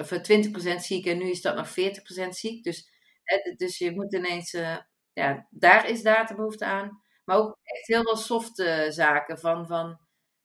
of 0.01 0.13
20% 0.13 0.77
ziek 0.77 1.07
en 1.07 1.19
nu 1.19 1.31
is 1.31 1.43
dat 1.43 1.57
nog 1.57 1.69
40% 1.69 2.29
ziek. 2.29 2.65
Dus, 2.65 2.89
dus 3.57 3.79
je 3.79 3.91
moet 3.91 4.15
ineens, 4.15 4.53
uh, 4.55 4.77
ja, 5.13 5.47
daar 5.51 5.89
is 5.89 6.03
databehoefte 6.03 6.65
aan. 6.65 7.03
Maar 7.25 7.37
ook 7.37 7.59
echt 7.63 7.87
heel 7.87 8.03
veel 8.03 8.17
softe 8.17 8.87
zaken 8.89 9.39
van, 9.39 9.67
van 9.67 9.99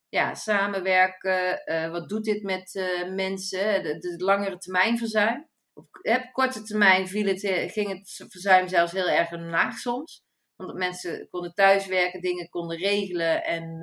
ja, 0.08 0.34
samenwerken. 0.34 1.62
Uh, 1.64 1.90
wat 1.90 2.08
doet 2.08 2.24
dit 2.24 2.42
met 2.42 2.96
mensen? 3.14 3.82
De, 3.82 4.14
langere 4.16 4.58
termijn 4.58 4.98
verzuim. 4.98 5.48
Op, 5.72 5.88
korte 6.32 6.62
termijn 6.62 7.08
viel 7.08 7.26
het, 7.26 7.44
eh, 7.44 7.70
ging 7.70 7.88
het 7.88 8.24
verzuim 8.28 8.68
zelfs 8.68 8.92
heel 8.92 9.08
erg 9.08 9.30
laag 9.30 9.78
soms. 9.78 10.22
Omdat 10.56 10.76
mensen 10.76 11.28
konden 11.30 11.54
thuiswerken, 11.54 12.20
dingen 12.20 12.48
konden 12.48 12.76
regelen 12.76 13.44
en, 13.44 13.80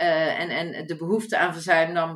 uh, 0.00 0.40
en, 0.40 0.50
en 0.50 0.86
de 0.86 0.96
behoefte 0.96 1.38
aan 1.38 1.52
verzuim 1.52 1.92
nam, 1.92 2.14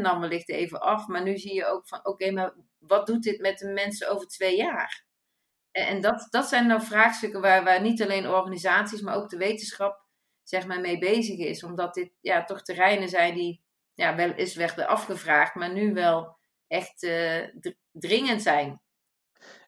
nam 0.00 0.20
wellicht 0.20 0.48
even 0.48 0.80
af. 0.80 1.06
Maar 1.06 1.22
nu 1.22 1.38
zie 1.38 1.54
je 1.54 1.66
ook 1.66 1.88
van, 1.88 2.06
oké, 2.06 2.30
maar 2.30 2.54
wat 2.78 3.06
doet 3.06 3.22
dit 3.22 3.40
met 3.40 3.58
de 3.58 3.68
mensen 3.68 4.10
over 4.10 4.26
twee 4.26 4.56
jaar? 4.56 5.04
En, 5.70 5.86
en 5.86 6.00
dat, 6.00 6.26
dat 6.30 6.48
zijn 6.48 6.66
nou 6.66 6.82
vraagstukken 6.82 7.40
waar, 7.40 7.64
waar 7.64 7.80
niet 7.80 8.02
alleen 8.02 8.28
organisaties, 8.28 9.00
maar 9.00 9.16
ook 9.16 9.28
de 9.28 9.36
wetenschap 9.36 10.08
zeg 10.42 10.66
maar, 10.66 10.80
mee 10.80 10.98
bezig 10.98 11.38
is. 11.38 11.62
Omdat 11.64 11.94
dit 11.94 12.12
ja, 12.20 12.44
toch 12.44 12.62
terreinen 12.62 13.08
zijn 13.08 13.34
die 13.34 13.62
ja, 13.94 14.16
wel 14.16 14.30
eens 14.30 14.54
werden 14.54 14.88
afgevraagd, 14.88 15.54
maar 15.54 15.72
nu 15.72 15.92
wel 15.92 16.36
echt 16.66 17.02
uh, 17.02 17.44
dringend 17.92 18.42
zijn. 18.42 18.80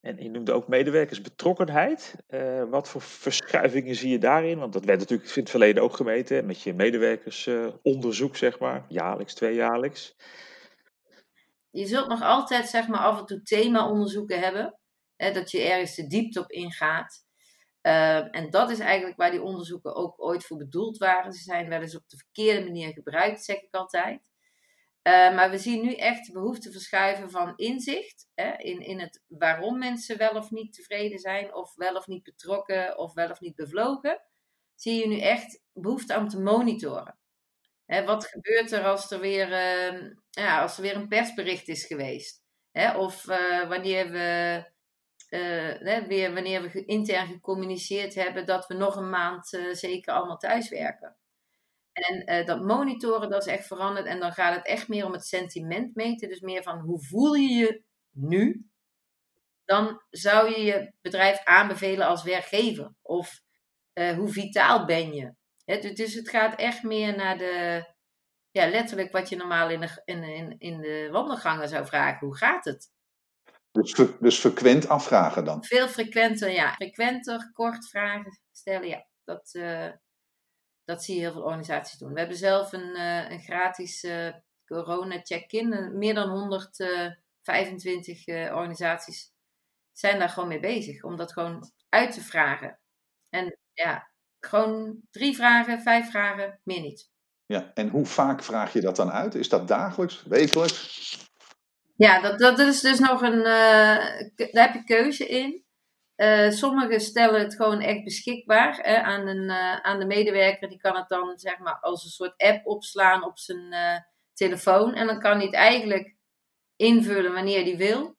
En 0.02 0.23
je 0.23 0.30
noemde 0.30 0.52
ook 0.52 0.68
medewerkersbetrokkenheid. 0.68 2.14
Uh, 2.28 2.64
wat 2.64 2.88
voor 2.88 3.00
verschuivingen 3.00 3.94
zie 3.94 4.11
je 4.11 4.18
daarin? 4.18 4.59
Want 4.59 4.73
dat 4.73 4.85
werd 4.85 4.99
natuurlijk 4.99 5.30
in 5.30 5.40
het 5.40 5.50
verleden 5.50 5.82
ook 5.82 5.97
gemeten 5.97 6.47
met 6.47 6.62
je 6.62 6.75
medewerkersonderzoek, 6.75 8.37
zeg 8.37 8.59
maar, 8.59 8.85
jaarlijks, 8.88 9.35
tweejaarlijks. 9.35 10.16
Je 11.71 11.87
zult 11.87 12.09
nog 12.09 12.23
altijd 12.23 12.68
zeg 12.68 12.88
maar, 12.88 13.00
af 13.00 13.18
en 13.18 13.26
toe 13.26 13.42
thema-onderzoeken 13.42 14.40
hebben. 14.40 14.78
Hè, 15.16 15.32
dat 15.32 15.50
je 15.50 15.61
ergens 15.61 15.94
de 15.94 16.06
diepte 16.06 16.40
op 16.40 16.50
ingaat. 16.50 17.25
Ehm, 17.80 18.26
en 18.26 18.50
dat 18.50 18.71
is 18.71 18.78
eigenlijk 18.78 19.16
waar 19.16 19.30
die 19.30 19.42
onderzoeken 19.42 19.94
ook 19.94 20.23
ooit 20.23 20.44
voor 20.44 20.56
bedoeld 20.56 20.99
waren. 20.99 21.32
Ze 21.32 21.42
zijn 21.42 21.68
wel 21.68 21.80
eens 21.80 21.97
op 21.97 22.09
de 22.09 22.16
verkeerde 22.16 22.64
manier 22.64 22.92
gebruikt, 22.92 23.44
zeg 23.44 23.56
ik 23.56 23.75
altijd. 23.75 24.31
Ehm, 25.02 25.35
maar 25.35 25.50
we 25.50 25.59
zien 25.59 25.82
nu 25.82 25.94
echt 25.94 26.26
de 26.26 26.32
behoefte 26.32 26.73
verschuiven 26.73 27.30
van 27.30 27.52
inzicht 27.56 28.28
hè, 28.35 28.52
in, 28.56 28.80
in 28.80 29.00
het 29.00 29.23
waarom 29.26 29.78
mensen 29.78 30.18
wel 30.18 30.30
of 30.30 30.50
niet 30.50 30.75
tevreden 30.75 31.18
zijn, 31.18 31.54
of 31.54 31.75
wel 31.75 31.94
of 31.94 32.06
niet 32.06 32.23
betrokken, 32.23 32.99
of 32.99 33.14
wel 33.14 33.30
of 33.30 33.40
niet 33.40 33.54
bevlogen. 33.54 34.23
Zie 34.75 35.00
je 35.00 35.09
nu 35.09 35.21
echt 35.21 35.61
behoefte 35.73 36.16
om 36.16 36.28
te 36.28 36.40
monitoren. 36.40 37.18
Hè, 37.87 38.04
wat 38.04 38.26
gebeurt 38.26 38.73
er 38.73 38.85
als 38.85 39.11
er 39.11 39.21
weer, 39.21 39.49
uh, 39.49 40.11
ja, 40.30 40.62
als 40.62 40.76
er 40.76 40.82
weer 40.82 40.97
een 40.97 41.09
persbericht 41.09 41.68
is 41.68 41.85
geweest? 41.85 42.42
Hè, 42.71 42.97
of 42.97 43.28
uh, 43.28 43.68
wanneer 43.68 44.11
we 44.11 44.64
uh, 45.30 46.06
weer 46.06 46.35
wanneer 46.35 46.62
we 46.62 46.85
intern 46.85 47.26
gecommuniceerd 47.26 48.14
hebben 48.14 48.47
dat 48.47 48.66
we 48.66 48.75
nog 48.75 48.97
een 48.97 49.11
maand 49.11 49.49
zeker 49.73 50.14
allemaal 50.14 50.37
thuiswerken. 50.37 51.16
En 51.92 52.32
uh, 52.32 52.46
dat 52.46 52.62
monitoren, 52.62 53.30
dat 53.30 53.46
is 53.46 53.52
echt 53.52 53.66
veranderd. 53.66 54.06
En 54.06 54.20
dan 54.20 54.32
gaat 54.32 54.54
het 54.54 54.66
echt 54.66 54.88
meer 54.88 55.06
om 55.06 55.12
het 55.12 55.25
sentiment 55.25 55.94
meten. 55.94 56.28
Dus 56.28 56.40
meer 56.40 56.62
van 56.62 56.78
hoe 56.78 57.04
voel 57.04 57.34
je 57.34 57.54
je 57.54 57.82
nu? 58.11 58.66
Dan 59.64 60.02
zou 60.11 60.50
je 60.50 60.61
je 60.61 60.92
bedrijf 61.00 61.44
aanbevelen 61.44 62.06
als 62.06 62.22
werkgever. 62.22 62.94
Of 63.02 63.40
hoe 63.94 64.28
vitaal 64.28 64.84
ben 64.84 65.14
je? 65.14 65.34
dus 65.94 66.14
het 66.14 66.28
gaat 66.28 66.58
echt 66.58 66.82
meer 66.82 67.16
naar 67.16 67.38
de, 67.38 67.84
ja, 68.52 68.68
letterlijk 68.68 69.12
wat 69.12 69.28
je 69.28 69.37
normaal 69.37 69.70
in 69.70 69.80
de, 69.80 70.02
in, 70.04 70.22
in, 70.22 70.54
in 70.58 70.80
de 70.80 71.08
wandelgangen 71.12 71.68
zou 71.68 71.87
vragen. 71.87 72.26
Hoe 72.26 72.37
gaat 72.37 72.64
het? 72.64 72.90
Dus, 73.70 73.94
dus 74.20 74.38
frequent 74.38 74.88
afvragen 74.88 75.44
dan? 75.44 75.64
Veel 75.64 75.88
frequenter, 75.88 76.50
ja. 76.50 76.72
Frequenter, 76.72 77.50
kort 77.52 77.88
vragen 77.88 78.40
stellen, 78.50 78.88
ja. 78.88 79.06
Dat, 79.25 79.50
uh, 79.54 79.90
dat 80.84 81.04
zie 81.04 81.14
je 81.14 81.20
heel 81.20 81.32
veel 81.32 81.42
organisaties 81.42 81.98
doen. 81.98 82.12
We 82.12 82.18
hebben 82.18 82.36
zelf 82.36 82.72
een, 82.72 82.96
uh, 82.96 83.30
een 83.30 83.40
gratis 83.40 84.04
uh, 84.04 84.32
corona-check-in. 84.66 85.98
Meer 85.98 86.14
dan 86.14 86.28
125 86.28 88.26
organisaties 88.28 89.32
zijn 89.92 90.18
daar 90.18 90.28
gewoon 90.28 90.48
mee 90.48 90.60
bezig. 90.60 91.02
Om 91.02 91.16
dat 91.16 91.32
gewoon 91.32 91.70
uit 91.88 92.12
te 92.12 92.20
vragen. 92.20 92.78
En 93.28 93.58
ja, 93.72 94.10
gewoon 94.40 95.00
drie 95.10 95.36
vragen, 95.36 95.80
vijf 95.80 96.10
vragen, 96.10 96.60
meer 96.64 96.80
niet. 96.80 97.10
Ja, 97.46 97.70
en 97.74 97.88
hoe 97.88 98.06
vaak 98.06 98.42
vraag 98.42 98.72
je 98.72 98.80
dat 98.80 98.96
dan 98.96 99.10
uit? 99.10 99.34
Is 99.34 99.48
dat 99.48 99.68
dagelijks, 99.68 100.22
wekelijks? 100.22 101.30
Ja, 101.96 102.20
dat, 102.20 102.38
dat 102.38 102.58
is 102.58 102.80
dus 102.80 102.98
nog 102.98 103.22
een. 103.22 103.42
Daar 103.42 104.50
heb 104.52 104.74
je 104.74 104.84
keuze 104.84 105.26
in. 105.26 105.62
Uh, 106.16 106.50
sommigen 106.50 107.00
stellen 107.00 107.40
het 107.40 107.54
gewoon 107.54 107.81
echt 107.81 108.04
beschikbaar 108.04 108.83
aan, 109.02 109.26
een, 109.26 109.50
uh, 109.50 109.76
aan 109.76 109.99
de 109.99 110.07
medewerker. 110.07 110.69
Die 110.69 110.78
kan 110.81 110.97
het 110.97 111.09
dan 111.09 111.38
zeg 111.38 111.59
maar 111.59 111.78
als 111.81 112.04
een 112.04 112.11
soort 112.11 112.35
app 112.37 112.66
opslaan 112.66 113.25
op 113.25 113.38
zijn 113.38 113.75
telefoon. 114.33 114.95
En 114.95 115.07
dan 115.07 115.21
kan 115.21 115.37
hij 115.37 115.45
het 115.45 115.54
eigenlijk 115.54 116.16
invullen 116.76 117.33
wanneer 117.33 117.62
hij 117.62 117.76
wil. 117.76 118.16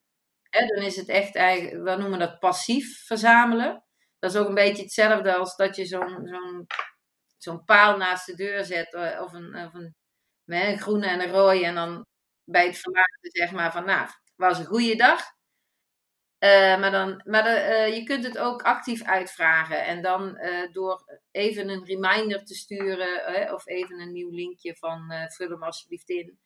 Dan 0.50 0.84
is 0.84 0.96
het 0.96 1.08
echt, 1.08 1.32
we 1.32 1.96
noemen 1.98 2.18
dat 2.18 2.38
passief 2.38 3.06
verzamelen. 3.06 3.84
Dat 4.18 4.30
is 4.34 4.36
ook 4.36 4.48
een 4.48 4.54
beetje 4.54 4.82
hetzelfde 4.82 5.34
als 5.34 5.56
dat 5.56 5.76
je 5.76 5.84
zo'n 5.84 6.26
zo'n 6.26 6.66
zo'n 7.38 7.64
paal 7.64 7.96
naast 7.96 8.26
de 8.26 8.34
deur 8.34 8.64
zet. 8.64 8.94
Of 8.94 9.32
een, 9.32 9.56
of 9.56 9.74
een, 9.74 9.94
een 10.44 10.78
groene 10.78 11.06
en 11.06 11.20
een 11.20 11.30
rode. 11.30 11.64
En 11.64 11.74
dan 11.74 12.06
bij 12.44 12.66
het 12.66 12.78
verlaten 12.78 13.30
zeg 13.30 13.52
maar 13.52 13.72
van 13.72 13.84
nou, 13.84 14.08
was 14.36 14.58
een 14.58 14.64
goede 14.64 14.96
dag. 14.96 15.33
Uh, 16.44 16.80
maar 16.80 16.90
dan, 16.90 17.20
maar 17.24 17.42
de, 17.42 17.86
uh, 17.88 17.96
je 17.96 18.04
kunt 18.04 18.24
het 18.24 18.38
ook 18.38 18.62
actief 18.62 19.02
uitvragen. 19.02 19.84
En 19.84 20.02
dan 20.02 20.38
uh, 20.40 20.72
door 20.72 21.20
even 21.30 21.68
een 21.68 21.84
reminder 21.84 22.44
te 22.44 22.54
sturen 22.54 23.52
of 23.54 23.66
even 23.66 24.00
een 24.00 24.12
nieuw 24.12 24.30
linkje 24.30 24.74
van 24.74 25.12
vul 25.28 25.48
hem 25.48 25.62
alsjeblieft 25.62 26.08
in. 26.08 26.38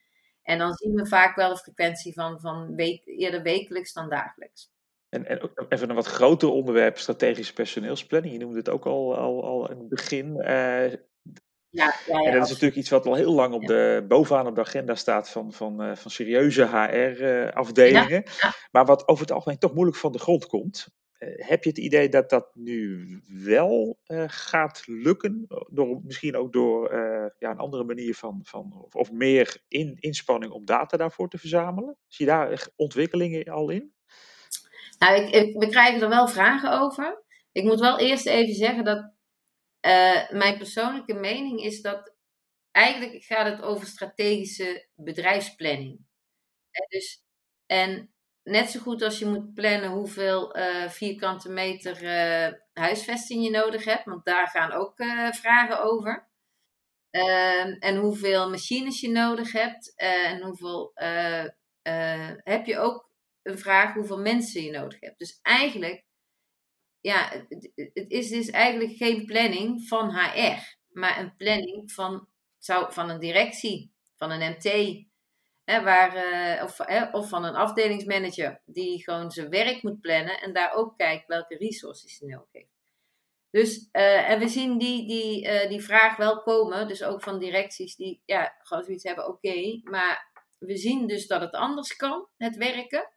En 0.42 0.58
dan 0.58 0.74
zien 0.74 0.94
we 0.94 1.06
vaak 1.06 1.36
wel 1.36 1.48
de 1.48 1.56
frequentie 1.56 2.12
van, 2.12 2.40
van 2.40 2.74
week, 2.74 3.06
eerder 3.06 3.42
wekelijks 3.42 3.92
dan 3.92 4.08
dagelijks. 4.08 4.70
En, 5.08 5.26
en 5.26 5.50
even 5.68 5.88
een 5.88 5.94
wat 5.94 6.06
groter 6.06 6.48
onderwerp, 6.48 6.98
strategische 6.98 7.52
personeelsplanning. 7.52 8.34
Je 8.34 8.40
noemde 8.40 8.58
het 8.58 8.68
ook 8.68 8.86
al, 8.86 9.16
al, 9.16 9.44
al 9.44 9.70
in 9.70 9.78
het 9.78 9.88
begin. 9.88 10.36
Ja, 11.70 11.94
ja, 12.06 12.22
en 12.22 12.32
dat 12.32 12.42
is 12.42 12.48
natuurlijk 12.48 12.76
iets 12.76 12.90
wat 12.90 13.06
al 13.06 13.14
heel 13.14 13.32
lang 13.32 13.54
op 13.54 13.66
de, 13.66 14.04
bovenaan 14.08 14.46
op 14.46 14.54
de 14.54 14.60
agenda 14.60 14.94
staat 14.94 15.30
van, 15.30 15.52
van, 15.52 15.82
uh, 15.82 15.96
van 15.96 16.10
serieuze 16.10 16.66
HR-afdelingen. 16.66 18.22
Uh, 18.26 18.52
maar 18.70 18.84
wat 18.84 19.08
over 19.08 19.22
het 19.22 19.32
algemeen 19.32 19.58
toch 19.58 19.74
moeilijk 19.74 19.96
van 19.96 20.12
de 20.12 20.18
grond 20.18 20.46
komt. 20.46 20.88
Uh, 21.18 21.48
heb 21.48 21.64
je 21.64 21.68
het 21.68 21.78
idee 21.78 22.08
dat 22.08 22.30
dat 22.30 22.50
nu 22.54 23.06
wel 23.44 23.98
eh, 24.04 24.24
gaat 24.26 24.82
lukken? 24.86 25.46
Door, 25.70 26.00
misschien 26.04 26.36
ook 26.36 26.52
door 26.52 26.94
ja, 27.38 27.50
een 27.50 27.58
andere 27.58 27.84
manier 27.84 28.14
van, 28.14 28.40
van 28.42 28.80
of, 28.84 28.94
of 28.94 29.12
meer 29.12 29.62
in, 29.68 29.96
inspanning 29.98 30.52
om 30.52 30.64
data 30.64 30.96
daarvoor 30.96 31.28
te 31.28 31.38
verzamelen? 31.38 31.96
Zie 32.06 32.26
je 32.26 32.32
daar 32.32 32.68
ontwikkelingen 32.76 33.44
al 33.44 33.70
in? 33.70 33.92
Nou, 34.98 35.22
ik, 35.22 35.34
ik, 35.34 35.58
we 35.58 35.68
krijgen 35.68 36.02
er 36.02 36.08
wel 36.08 36.28
vragen 36.28 36.80
over. 36.80 37.22
Ik 37.52 37.64
moet 37.64 37.80
wel 37.80 37.98
eerst 37.98 38.26
even 38.26 38.54
zeggen 38.54 38.84
dat 38.84 39.16
uh, 39.88 40.30
mijn 40.30 40.58
persoonlijke 40.58 41.14
mening 41.14 41.60
is 41.60 41.80
dat 41.80 42.14
eigenlijk 42.70 43.22
gaat 43.24 43.46
het 43.46 43.62
over 43.62 43.86
strategische 43.86 44.88
bedrijfsplanning. 44.94 46.06
En, 46.70 46.86
dus, 46.88 47.22
en 47.66 48.12
net 48.42 48.70
zo 48.70 48.80
goed 48.80 49.02
als 49.02 49.18
je 49.18 49.26
moet 49.26 49.54
plannen 49.54 49.90
hoeveel 49.90 50.56
uh, 50.56 50.88
vierkante 50.88 51.50
meter 51.50 52.02
uh, 52.02 52.52
huisvesting 52.72 53.44
je 53.44 53.50
nodig 53.50 53.84
hebt, 53.84 54.04
want 54.04 54.24
daar 54.24 54.48
gaan 54.48 54.72
ook 54.72 54.94
vragen 55.34 55.82
over. 55.82 56.28
Ehm, 57.10 57.72
en 57.72 57.96
hoeveel 57.96 58.50
machines 58.50 59.00
je 59.00 59.10
nodig 59.10 59.52
hebt. 59.52 59.92
en 59.96 60.42
hoeveel 60.42 60.92
heb 62.42 62.66
je 62.66 62.78
ook 62.78 63.10
een 63.42 63.58
vraag 63.58 63.94
hoeveel 63.94 64.18
mensen 64.18 64.62
je 64.62 64.70
nodig 64.70 65.00
hebt. 65.00 65.18
Dus 65.18 65.38
eigenlijk 65.42 66.07
ja, 67.08 67.46
het, 67.48 68.10
is 68.10 68.28
dus 68.28 68.50
eigenlijk 68.50 68.96
geen 68.96 69.24
planning 69.24 69.88
van 69.88 70.10
HR. 70.10 70.76
maar 70.88 71.18
een 71.18 71.36
planning 71.36 71.92
van, 71.92 72.28
zou, 72.58 72.92
van 72.92 73.10
een 73.10 73.20
directie, 73.20 73.92
van 74.16 74.30
een 74.30 74.50
MT. 74.50 74.96
Hè, 75.64 75.82
waar, 75.82 76.14
eh, 76.14 76.64
of, 76.64 76.80
of 77.12 77.28
van 77.28 77.44
een 77.44 77.54
afdelingsmanager 77.54 78.60
die 78.64 79.02
gewoon 79.02 79.30
zijn 79.30 79.48
werk 79.48 79.82
moet 79.82 80.00
plannen 80.00 80.40
en 80.40 80.52
daar 80.52 80.72
ook 80.72 80.96
kijkt 80.96 81.26
welke 81.26 81.56
resources 81.56 82.18
hij 82.18 82.28
nodig 82.28 82.48
heeft. 82.52 82.76
Dus, 83.50 83.88
uh, 83.92 84.30
en 84.30 84.38
we 84.38 84.48
zien 84.48 84.78
die, 84.78 85.06
die, 85.06 85.44
uh, 85.44 85.68
die 85.68 85.80
vraag 85.80 86.16
wel 86.16 86.42
komen, 86.42 86.88
dus 86.88 87.02
ook 87.02 87.22
van 87.22 87.38
directies 87.38 87.96
die 87.96 88.22
ja, 88.24 88.56
gewoon 88.58 88.84
zoiets 88.84 89.04
hebben, 89.04 89.28
oké, 89.28 89.80
maar 89.82 90.30
we 90.58 90.76
zien 90.76 91.06
dus 91.06 91.26
dat 91.26 91.40
het 91.40 91.52
anders 91.54 91.96
kan, 91.96 92.28
het 92.36 92.56
werken. 92.56 93.10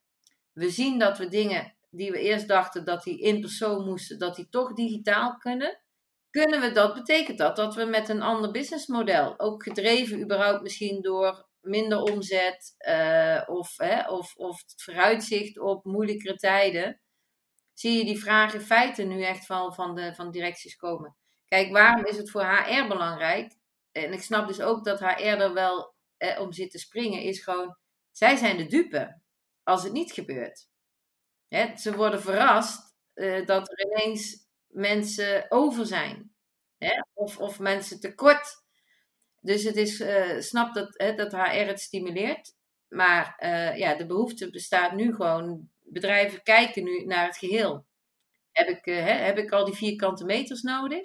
We 0.52 0.70
zien 0.70 1.00
dat 1.00 1.18
we 1.18 1.28
dingen 1.28 1.76
die 1.92 2.12
we 2.12 2.20
eerst 2.20 2.48
dachten 2.48 2.86
dat 2.86 3.04
die 3.04 3.20
in 3.20 3.42
persoon 3.42 3.86
moesten, 3.86 4.20
dat 4.20 4.36
die 4.36 4.50
toch 4.50 4.74
digitaal 4.74 5.38
kunnen. 5.38 5.82
Kunnen 6.30 6.62
we 6.62 6.72
dat, 6.72 6.94
betekent 6.94 7.38
dat 7.38 7.56
dat 7.56 7.76
we 7.76 7.86
met 7.86 8.10
een 8.10 8.22
ander 8.22 8.52
businessmodel, 8.52 9.40
ook 9.40 9.64
gedreven 9.64 10.22
überhaupt 10.22 10.62
misschien 10.62 11.02
door 11.02 11.50
minder 11.62 12.02
omzet 12.02 12.76
uh, 12.88 13.44
of, 13.46 13.78
hè, 13.78 14.10
of, 14.10 14.36
of 14.36 14.62
het 14.62 14.84
vooruitzicht 14.84 15.60
op 15.60 15.86
moeilijkere 15.86 16.36
tijden, 16.36 17.02
zie 17.74 17.98
je 17.98 18.06
die 18.06 18.20
vraag 18.20 18.54
in 18.54 18.62
feite 18.62 19.04
nu 19.04 19.24
echt 19.24 19.46
van, 19.46 19.74
van, 19.74 19.96
de, 19.96 20.16
van 20.16 20.32
directies 20.32 20.76
komen. 20.76 21.16
Kijk, 21.46 21.72
waarom 21.72 22.06
is 22.06 22.18
het 22.18 22.32
voor 22.32 22.46
HR 22.46 22.88
belangrijk? 22.88 23.58
En 23.92 24.14
ik 24.14 24.22
snap 24.22 24.48
dus 24.48 24.62
ook 24.62 24.86
dat 24.86 25.00
HR 25.00 25.22
er 25.22 25.54
wel 25.54 25.96
eh, 26.18 26.40
om 26.40 26.52
zit 26.52 26.72
te 26.72 26.80
springen, 26.80 27.22
is 27.22 27.44
gewoon, 27.44 27.78
zij 28.12 28.36
zijn 28.36 28.58
de 28.58 28.66
dupe 28.66 29.22
als 29.64 29.84
het 29.84 29.94
niet 29.94 30.12
gebeurt. 30.12 30.71
Hè, 31.52 31.78
ze 31.78 31.96
worden 31.96 32.22
verrast 32.22 32.96
uh, 33.16 33.46
dat 33.46 33.72
er 33.72 33.86
ineens 33.86 34.48
mensen 34.68 35.46
over 35.50 35.86
zijn. 35.86 36.32
Hè, 36.78 37.02
of, 37.14 37.38
of 37.38 37.60
mensen 37.60 38.00
tekort. 38.00 38.64
Dus 39.40 39.64
het 39.64 39.76
is, 39.76 40.00
uh, 40.00 40.40
snap 40.40 40.74
dat, 40.74 40.94
hè, 40.98 41.16
dat 41.16 41.32
HR 41.32 41.68
het 41.68 41.80
stimuleert. 41.80 42.54
Maar 42.88 43.36
uh, 43.40 43.78
ja, 43.78 43.96
de 43.96 44.06
behoefte 44.06 44.50
bestaat 44.50 44.92
nu 44.92 45.14
gewoon. 45.14 45.70
Bedrijven 45.80 46.44
kijken 46.44 46.84
nu 46.84 47.06
naar 47.06 47.26
het 47.26 47.38
geheel. 47.38 47.86
Heb 48.52 48.68
ik, 48.68 48.86
hè, 48.86 49.12
heb 49.12 49.38
ik 49.38 49.52
al 49.52 49.66
die 49.66 49.76
vierkante 49.76 50.26
meters 50.26 50.62
nodig? 50.62 51.02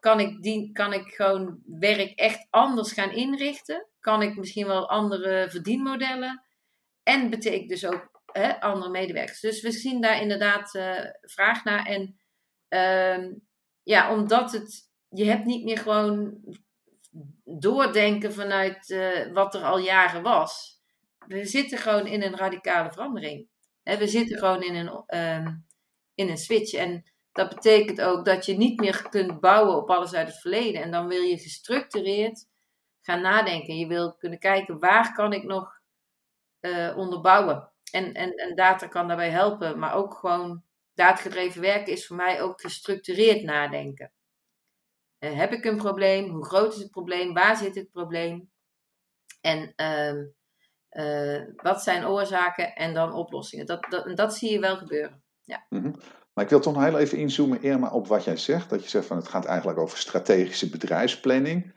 Kan 0.00 0.20
ik, 0.20 0.42
die, 0.42 0.72
kan 0.72 0.92
ik 0.92 1.14
gewoon 1.14 1.62
werk 1.66 2.18
echt 2.18 2.46
anders 2.50 2.92
gaan 2.92 3.12
inrichten? 3.12 3.86
Kan 4.00 4.22
ik 4.22 4.36
misschien 4.36 4.66
wel 4.66 4.88
andere 4.88 5.50
verdienmodellen? 5.50 6.44
En 7.02 7.30
betekent 7.30 7.68
dus 7.68 7.86
ook 7.86 8.11
hè, 8.32 8.60
andere 8.60 8.90
medewerkers. 8.90 9.40
Dus 9.40 9.62
we 9.62 9.70
zien 9.70 10.00
daar 10.00 10.20
inderdaad 10.20 10.74
uh, 10.74 11.00
vraag 11.20 11.64
naar. 11.64 11.86
En 11.86 12.20
uh, 12.68 13.32
ja, 13.82 14.14
omdat 14.14 14.52
het, 14.52 14.90
je 15.08 15.24
hebt 15.24 15.44
niet 15.44 15.64
meer 15.64 15.78
gewoon 15.78 16.40
doordenken 17.44 18.32
vanuit 18.32 18.90
uh, 18.90 19.32
wat 19.32 19.54
er 19.54 19.62
al 19.62 19.78
jaren 19.78 20.22
was. 20.22 20.80
We 21.26 21.44
zitten 21.44 21.78
gewoon 21.78 22.06
in 22.06 22.22
een 22.22 22.36
radicale 22.36 22.92
verandering. 22.92 23.48
Hè, 23.82 23.96
we 23.96 24.06
zitten 24.06 24.38
gewoon 24.38 24.62
in 24.62 24.74
een, 24.74 25.04
uh, 25.08 25.52
in 26.14 26.28
een 26.28 26.38
switch. 26.38 26.72
En 26.72 27.12
dat 27.32 27.48
betekent 27.48 28.00
ook 28.00 28.24
dat 28.24 28.46
je 28.46 28.56
niet 28.56 28.80
meer 28.80 29.08
kunt 29.08 29.40
bouwen 29.40 29.76
op 29.76 29.90
alles 29.90 30.14
uit 30.14 30.28
het 30.28 30.40
verleden. 30.40 30.82
En 30.82 30.90
dan 30.90 31.08
wil 31.08 31.22
je 31.22 31.38
gestructureerd 31.38 32.46
gaan 33.02 33.20
nadenken. 33.20 33.76
Je 33.76 33.86
wil 33.86 34.16
kunnen 34.16 34.38
kijken 34.38 34.78
waar 34.78 35.12
kan 35.12 35.32
ik 35.32 35.42
nog 35.42 35.80
uh, 36.60 36.96
onderbouwen. 36.96 37.71
En, 37.92 38.12
en, 38.12 38.34
en 38.34 38.54
data 38.54 38.86
kan 38.86 39.08
daarbij 39.08 39.30
helpen, 39.30 39.78
maar 39.78 39.94
ook 39.94 40.14
gewoon 40.14 40.62
datagedreven 40.94 41.60
werken 41.60 41.92
is 41.92 42.06
voor 42.06 42.16
mij 42.16 42.42
ook 42.42 42.60
gestructureerd 42.60 43.42
nadenken. 43.42 44.12
Uh, 45.18 45.36
heb 45.36 45.52
ik 45.52 45.64
een 45.64 45.76
probleem? 45.76 46.30
Hoe 46.30 46.44
groot 46.44 46.72
is 46.72 46.78
het 46.78 46.90
probleem? 46.90 47.34
Waar 47.34 47.56
zit 47.56 47.74
het 47.74 47.90
probleem? 47.90 48.50
En 49.40 49.72
uh, 49.76 50.24
uh, 50.90 51.42
wat 51.56 51.82
zijn 51.82 52.06
oorzaken 52.06 52.74
en 52.74 52.94
dan 52.94 53.12
oplossingen? 53.12 53.66
Dat, 53.66 53.86
dat, 53.88 54.16
dat 54.16 54.34
zie 54.34 54.50
je 54.50 54.58
wel 54.58 54.76
gebeuren. 54.76 55.22
Ja. 55.42 55.66
-hmm. 55.68 55.94
Maar 56.32 56.44
ik 56.44 56.50
wil 56.50 56.60
toch 56.60 56.74
nog 56.74 56.84
heel 56.84 56.98
even 56.98 57.18
inzoomen, 57.18 57.62
Irma, 57.62 57.90
op 57.90 58.06
wat 58.06 58.24
jij 58.24 58.36
zegt. 58.36 58.70
Dat 58.70 58.82
je 58.82 58.88
zegt 58.88 59.06
van 59.06 59.16
het 59.16 59.28
gaat 59.28 59.44
eigenlijk 59.44 59.78
over 59.78 59.98
strategische 59.98 60.68
bedrijfsplanning. 60.68 61.74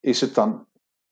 Is 0.00 0.20
het 0.20 0.34
dan 0.34 0.68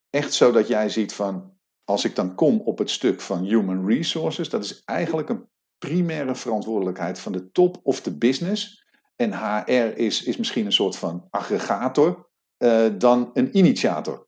echt 0.09 0.33
zo 0.33 0.51
dat 0.51 0.67
jij 0.67 0.89
ziet 0.89 1.13
van 1.13 1.57
als 1.85 2.05
ik 2.05 2.15
dan 2.15 2.35
kom 2.35 2.61
op 2.61 2.77
het 2.77 2.89
stuk 2.89 3.21
van 3.21 3.43
human 3.43 3.87
resources, 3.87 4.49
dat 4.49 4.63
is 4.63 4.81
eigenlijk 4.85 5.29
een 5.29 5.47
primaire 5.77 6.35
verantwoordelijkheid 6.35 7.19
van 7.19 7.31
de 7.31 7.51
top 7.51 7.79
of 7.83 8.01
de 8.01 8.17
business. 8.17 8.85
En 9.15 9.33
HR 9.33 9.97
is, 9.97 10.23
is 10.23 10.37
misschien 10.37 10.65
een 10.65 10.71
soort 10.71 10.97
van 10.97 11.27
aggregator 11.29 12.29
uh, 12.57 12.89
dan 12.97 13.29
een 13.33 13.57
initiator. 13.57 14.27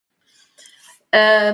Uh, 1.10 1.52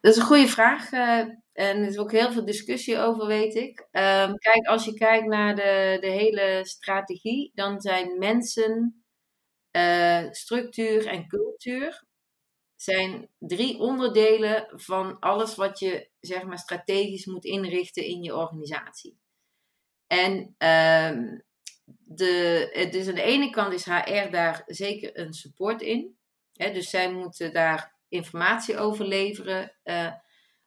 dat 0.00 0.12
is 0.12 0.16
een 0.16 0.26
goede 0.26 0.48
vraag. 0.48 0.92
Uh, 0.92 1.18
en 1.52 1.76
er 1.76 1.86
is 1.86 1.98
ook 1.98 2.12
heel 2.12 2.32
veel 2.32 2.44
discussie 2.44 2.98
over, 2.98 3.26
weet 3.26 3.54
ik. 3.54 3.78
Um, 3.80 4.38
kijk, 4.38 4.66
als 4.66 4.84
je 4.84 4.94
kijkt 4.94 5.26
naar 5.26 5.54
de, 5.54 5.96
de 6.00 6.10
hele 6.10 6.60
strategie, 6.62 7.50
dan 7.54 7.80
zijn 7.80 8.18
mensen, 8.18 9.04
uh, 9.76 10.22
structuur 10.30 11.06
en 11.06 11.26
cultuur 11.26 12.04
zijn 12.76 13.30
drie 13.38 13.78
onderdelen 13.78 14.66
van 14.70 15.18
alles 15.18 15.54
wat 15.54 15.78
je 15.78 16.08
zeg 16.20 16.44
maar 16.44 16.58
strategisch 16.58 17.26
moet 17.26 17.44
inrichten 17.44 18.04
in 18.04 18.22
je 18.22 18.36
organisatie. 18.36 19.18
En 20.06 20.54
uh, 20.58 21.38
de, 22.04 22.88
dus 22.90 23.08
aan 23.08 23.14
de 23.14 23.22
ene 23.22 23.50
kant 23.50 23.72
is 23.72 23.84
HR 23.84 24.30
daar 24.30 24.62
zeker 24.66 25.18
een 25.18 25.32
support 25.32 25.82
in. 25.82 26.18
Hè, 26.52 26.72
dus 26.72 26.90
zij 26.90 27.12
moeten 27.12 27.52
daar 27.52 27.94
informatie 28.08 28.78
over 28.78 29.06
leveren. 29.06 29.76
Uh, 29.84 30.12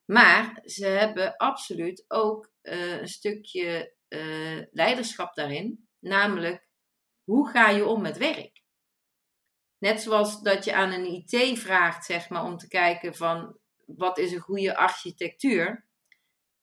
maar 0.06 0.62
ze 0.65 0.86
hebben 0.86 1.36
absoluut 1.36 2.06
ook 2.08 2.52
uh, 2.63 3.00
een 3.00 3.08
stukje 3.08 3.93
uh, 4.10 4.62
leiderschap 4.72 5.36
daarin. 5.36 5.88
Namelijk, 6.00 6.67
hoe 7.24 7.50
ga 7.50 7.70
je 7.70 7.86
om 7.86 8.02
met 8.02 8.17
werk? 8.17 8.57
Net 9.78 10.02
zoals 10.02 10.42
dat 10.42 10.66
je 10.66 10.74
aan 10.74 10.92
een 10.92 11.06
IT 11.06 11.60
vraagt, 11.60 12.06
zeg 12.06 12.30
maar, 12.30 12.44
om 12.44 12.58
te 12.58 12.68
kijken 12.68 13.16
van 13.16 13.58
wat 13.86 14.18
is 14.18 14.32
een 14.32 14.40
goede 14.40 14.78
architectuur, 14.78 15.86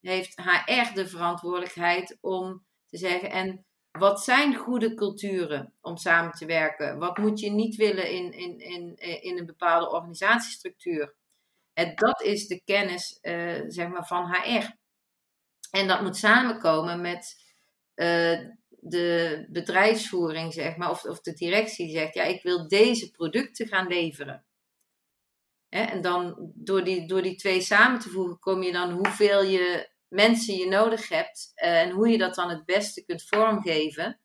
heeft 0.01 0.41
HR 0.41 0.95
de 0.95 1.07
verantwoordelijkheid 1.07 2.19
om 2.21 2.65
te 2.87 2.97
zeggen 2.97 3.31
en 3.31 3.65
wat 3.99 4.25
zijn 4.25 4.55
goede 4.55 4.95
culturen 4.95 5.73
om 5.81 5.97
samen 5.97 6.33
te 6.33 6.47
werken? 6.47 6.99
Wat 6.99 7.19
moet 7.19 7.41
je 7.41 7.51
niet 7.51 7.77
willen 7.77 8.11
in, 8.11 8.33
in, 8.33 8.59
in, 8.59 8.97
in 9.23 9.39
een 9.39 9.47
bepaalde 9.47 9.91
organisatiestructuur? 9.91 11.15
En 11.73 11.95
dat 11.95 12.23
is 12.23 12.47
de 12.47 12.63
kennis 12.65 13.19
uh, 13.23 13.63
zeg 13.67 13.89
maar, 13.89 14.07
van 14.07 14.35
HR. 14.35 14.77
En 15.71 15.89
dat 15.89 16.03
moet 16.03 16.17
samenkomen 16.17 17.01
met 17.01 17.37
uh, 17.95 18.39
de 18.87 19.47
bedrijfsvoering, 19.49 20.53
zeg 20.53 20.77
maar, 20.77 20.91
of, 20.91 21.05
of 21.05 21.21
de 21.21 21.33
directie 21.33 21.91
zegt, 21.91 22.15
ja, 22.15 22.23
ik 22.23 22.43
wil 22.43 22.69
deze 22.69 23.11
producten 23.11 23.67
gaan 23.67 23.87
leveren. 23.87 24.45
Hè? 25.69 25.83
En 25.83 26.01
dan 26.01 26.53
door 26.55 26.85
die, 26.85 27.09
door 27.09 27.23
die 27.23 27.37
twee 27.37 27.61
samen 27.61 28.01
te 28.01 28.09
voegen, 28.09 28.39
kom 28.39 28.63
je 28.63 28.73
dan 28.73 28.91
hoeveel 28.91 29.43
je 29.43 29.93
mensen 30.09 30.55
je 30.55 30.69
nodig 30.69 31.09
hebt 31.09 31.53
uh, 31.55 31.81
en 31.81 31.91
hoe 31.91 32.09
je 32.09 32.19
dat 32.19 32.35
dan 32.35 32.49
het 32.49 32.65
beste 32.65 33.05
kunt 33.05 33.23
vormgeven 33.23 34.21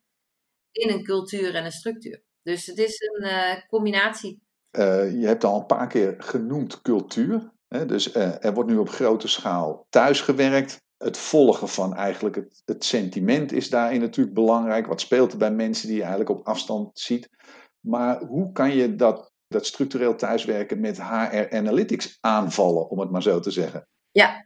in 0.71 0.89
een 0.89 1.03
cultuur 1.03 1.55
en 1.55 1.65
een 1.65 1.71
structuur. 1.71 2.23
Dus 2.41 2.65
het 2.65 2.77
is 2.77 3.01
een 3.01 3.25
uh, 3.25 3.67
combinatie. 3.67 4.41
Uh, 4.71 5.21
je 5.21 5.27
hebt 5.27 5.43
al 5.43 5.59
een 5.59 5.65
paar 5.65 5.87
keer 5.87 6.15
genoemd 6.17 6.81
cultuur. 6.81 7.51
Hè? 7.67 7.85
Dus 7.85 8.13
er 8.15 8.53
wordt 8.53 8.69
nu 8.69 8.77
op 8.77 8.89
grote 8.89 9.27
schaal 9.27 9.85
thuisgewerkt 9.89 10.87
het 10.99 11.17
volgen 11.17 11.67
van 11.67 11.95
eigenlijk 11.95 12.35
het, 12.35 12.61
het 12.65 12.85
sentiment 12.85 13.51
is 13.51 13.69
daarin 13.69 13.99
natuurlijk 13.99 14.35
belangrijk. 14.35 14.87
Wat 14.87 15.01
speelt 15.01 15.31
er 15.31 15.37
bij 15.37 15.51
mensen 15.51 15.87
die 15.87 15.95
je 15.95 16.01
eigenlijk 16.01 16.29
op 16.29 16.47
afstand 16.47 16.99
ziet. 16.99 17.29
Maar 17.79 18.19
hoe 18.19 18.51
kan 18.51 18.75
je 18.75 18.95
dat, 18.95 19.31
dat 19.47 19.65
structureel 19.65 20.15
thuiswerken 20.15 20.79
met 20.79 21.01
HR 21.01 21.55
Analytics 21.55 22.17
aanvallen, 22.21 22.89
om 22.89 22.99
het 22.99 23.11
maar 23.11 23.21
zo 23.21 23.39
te 23.39 23.51
zeggen? 23.51 23.87
Ja, 24.11 24.45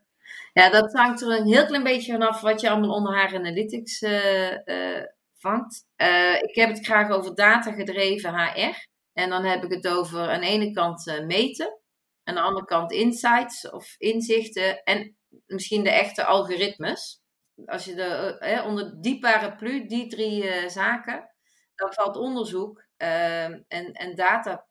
ja 0.53 0.69
dat 0.69 0.93
hangt 0.93 1.21
er 1.21 1.39
een 1.39 1.47
heel 1.47 1.65
klein 1.65 1.83
beetje 1.83 2.11
vanaf 2.11 2.41
wat 2.41 2.61
je 2.61 2.69
allemaal 2.69 2.95
onder 2.95 3.27
HR 3.27 3.35
Analytics 3.35 4.01
uh, 4.01 5.03
vangt. 5.37 5.85
Uh, 5.97 6.41
ik 6.41 6.55
heb 6.55 6.69
het 6.69 6.85
graag 6.85 7.09
over 7.09 7.35
data-gedreven 7.35 8.39
HR. 8.39 8.87
En 9.13 9.29
dan 9.29 9.43
heb 9.43 9.63
ik 9.63 9.71
het 9.71 9.87
over 9.87 10.29
aan 10.29 10.41
de 10.41 10.47
ene 10.47 10.71
kant 10.71 11.21
meten, 11.25 11.79
aan 12.23 12.35
de 12.35 12.41
andere 12.41 12.65
kant 12.65 12.91
insights 12.91 13.69
of 13.69 13.95
inzichten. 13.97 14.83
En 14.83 15.17
misschien 15.45 15.83
de 15.83 15.91
echte 15.91 16.25
algoritmes. 16.25 17.21
Als 17.65 17.85
je 17.85 17.95
de, 17.95 18.37
eh, 18.39 18.65
onder 18.65 19.01
die 19.01 19.19
paraplu, 19.19 19.87
die 19.87 20.07
drie 20.07 20.43
uh, 20.43 20.69
zaken, 20.69 21.29
dan 21.75 21.93
valt 21.93 22.17
onderzoek 22.17 22.85
uh, 22.97 23.43
en, 23.43 23.93
en 23.93 24.15
data, 24.15 24.67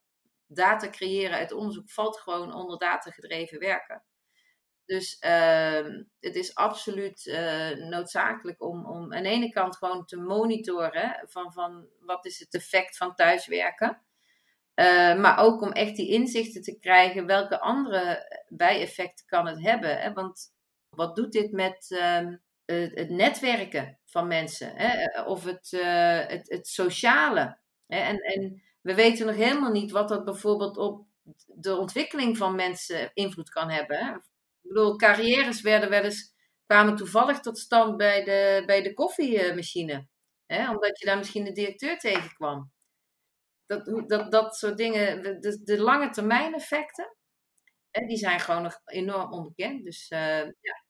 data 0.47 0.91
creëren 0.91 1.37
uit 1.37 1.53
onderzoek 1.53 1.91
valt 1.91 2.21
gewoon 2.21 2.55
onder 2.55 2.79
datagedreven 2.79 3.59
werken. 3.59 4.05
Dus 4.85 5.19
ehm, 5.19 6.03
het 6.21 6.35
is 6.37 6.55
absoluut 6.55 7.27
uh, 7.27 7.71
noodzakelijk 7.71 8.63
om, 8.63 8.87
om 8.87 9.15
aan 9.15 9.23
de 9.23 9.29
ene 9.29 9.51
kant 9.51 9.77
gewoon 9.77 10.05
te 10.05 10.17
monitoren 10.17 11.25
van, 11.29 11.53
van 11.53 11.89
wat 12.01 12.27
is 12.27 12.39
het 12.39 12.55
effect 12.55 12.97
van 12.97 13.15
thuiswerken. 13.15 14.03
Uh, 14.75 15.21
maar 15.21 15.39
ook 15.39 15.63
om 15.63 15.73
echt 15.73 15.97
die 15.97 16.09
inzichten 16.09 16.63
te 16.63 16.79
krijgen, 16.79 17.27
welke 17.27 17.61
andere 17.61 18.27
bijeffecten 18.49 19.27
kan 19.27 19.47
het 19.47 19.63
hebben. 19.63 20.01
Hè? 20.01 20.13
Want 20.13 20.53
wat 20.89 21.17
doet 21.17 21.33
dit 21.33 21.53
met 21.53 21.87
uh, 21.91 22.29
het, 22.65 23.11
netwerken 23.11 23.99
van 24.05 24.27
mensen? 24.27 24.73
Hè? 24.77 25.23
Of 25.23 25.45
het, 25.45 25.73
uh, 25.73 26.27
het, 26.27 26.49
het, 26.49 26.69
sociale? 26.69 27.59
Hè? 27.87 27.99
En, 27.99 28.19
en 28.19 28.63
we 28.81 28.95
weten 28.95 29.27
nog 29.27 29.37
helemaal 29.37 29.73
niet 29.73 29.91
wat 29.91 30.09
dat 30.09 30.25
bijvoorbeeld 30.25 30.77
op 30.77 31.07
de 31.47 31.77
ontwikkeling 31.77 32.37
van 32.37 32.55
mensen 32.55 33.11
invloed 33.15 33.51
kan 33.51 33.71
hebben. 33.71 33.97
Hè? 33.97 34.15
Ik 34.15 34.69
bedoel, 34.69 34.97
carrières 34.97 35.61
werden 35.61 35.91
wel 35.91 36.11
kwamen 36.67 36.97
toevallig 36.97 37.41
tot 37.41 37.59
stand 37.59 37.97
bij 37.97 38.25
de, 38.25 38.63
bij 38.67 38.83
de 38.83 38.95
koffiemachine. 38.95 40.07
Hè? 40.47 40.71
Omdat 40.71 40.99
je 40.99 41.07
daar 41.07 41.19
misschien 41.19 41.45
de 41.45 41.53
directeur 41.53 41.99
tegenkwam. 41.99 42.73
Dat, 43.67 44.09
dat, 44.09 44.31
dat 44.31 44.57
soort 44.57 44.77
dingen, 44.77 45.23
de, 45.23 45.61
de 45.65 45.81
lange 45.81 46.11
termijn 46.11 46.55
effecten, 46.55 47.17
hè, 47.91 48.07
die 48.07 48.17
zijn 48.17 48.41
gewoon 48.41 48.63
nog 48.63 48.81
enorm 48.85 49.33
onbekend. 49.33 49.85
Dus, 49.85 50.11
uh, 50.11 50.19
ja. 50.39 50.85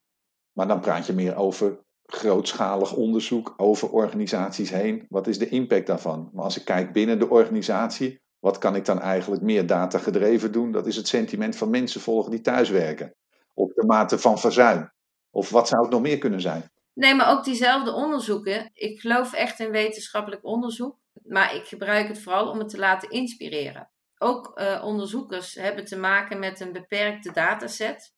Maar 0.53 0.69
dan 0.69 0.81
praat 0.81 1.07
je 1.07 1.13
meer 1.13 1.37
over 1.37 1.85
grootschalig 2.03 2.93
onderzoek 2.93 3.55
over 3.57 3.91
organisaties 3.91 4.71
heen. 4.71 5.07
Wat 5.09 5.27
is 5.27 5.39
de 5.39 5.49
impact 5.49 5.87
daarvan? 5.87 6.31
Maar 6.33 6.45
als 6.45 6.59
ik 6.59 6.65
kijk 6.65 6.93
binnen 6.93 7.19
de 7.19 7.29
organisatie, 7.29 8.21
wat 8.39 8.59
kan 8.59 8.77
ik 8.77 8.85
dan 8.85 9.01
eigenlijk 9.01 9.43
meer 9.43 9.67
data 9.67 9.99
gedreven 9.99 10.53
doen? 10.53 10.73
Dat 10.73 10.87
is 10.87 10.97
het 10.97 11.09
sentiment 11.09 11.57
van 11.57 11.71
mensen 11.71 12.01
volgen 12.01 12.31
die 12.31 12.41
thuiswerken. 12.41 13.15
Of 13.55 13.73
de 13.73 13.87
mate 13.87 14.19
van 14.19 14.39
verzuim. 14.39 14.93
Of 15.31 15.51
wat 15.51 15.69
zou 15.69 15.83
het 15.83 15.91
nog 15.91 16.01
meer 16.01 16.19
kunnen 16.19 16.41
zijn? 16.41 16.71
Nee, 16.95 17.15
maar 17.15 17.31
ook 17.31 17.45
diezelfde 17.45 17.93
onderzoeken. 17.93 18.71
Ik 18.73 19.01
geloof 19.01 19.33
echt 19.33 19.61
in 19.61 19.71
wetenschappelijk 19.71 20.45
onderzoek. 20.45 20.97
Maar 21.23 21.55
ik 21.55 21.65
gebruik 21.65 22.09
het 22.09 22.23
vooral 22.23 22.51
om 22.51 22.59
het 22.59 22.69
te 22.69 22.79
laten 22.79 23.11
inspireren. 23.11 23.91
Ook 24.19 24.61
uh, 24.61 24.83
onderzoekers 24.85 25.55
hebben 25.55 25.85
te 25.85 25.97
maken 25.97 26.39
met 26.39 26.61
een 26.61 26.73
beperkte 26.73 27.33
dataset. 27.33 28.15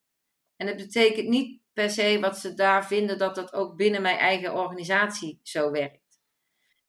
En 0.57 0.66
het 0.66 0.76
betekent 0.76 1.28
niet 1.28 1.61
per 1.72 1.90
se 1.90 2.20
wat 2.20 2.38
ze 2.38 2.54
daar 2.54 2.87
vinden 2.87 3.18
dat 3.18 3.35
dat 3.35 3.52
ook 3.52 3.76
binnen 3.76 4.02
mijn 4.02 4.18
eigen 4.18 4.54
organisatie 4.54 5.40
zo 5.42 5.70
werkt. 5.70 6.02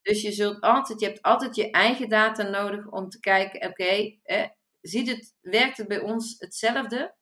Dus 0.02 0.22
je 0.22 0.32
zult 0.32 0.62
altijd, 0.62 1.00
je 1.00 1.06
hebt 1.06 1.22
altijd 1.22 1.56
je 1.56 1.72
eigen 1.72 2.10
data 2.10 2.44
nodig 2.50 2.88
om 2.88 3.10
te 3.10 3.20
kijken, 3.20 3.70
oké, 3.70 4.18
ziet 4.82 5.08
het, 5.08 5.36
werkt 5.41 5.78
het 5.78 5.88
bij 5.88 6.00
ons 6.00 6.36
hetzelfde 6.38 7.15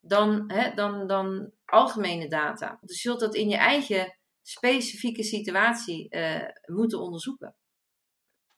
dan, 0.00 0.52
hè, 0.52 0.74
dan, 0.74 1.06
dan 1.06 1.52
algemene 1.64 2.28
data? 2.28 2.78
Dus 2.80 3.02
je 3.02 3.08
zult 3.08 3.20
dat 3.20 3.34
in 3.34 3.48
je 3.48 3.56
eigen 3.56 4.18
specifieke 4.42 5.22
situatie 5.22 6.16
uh, 6.16 6.48
moeten 6.66 7.00
onderzoeken 7.00 7.56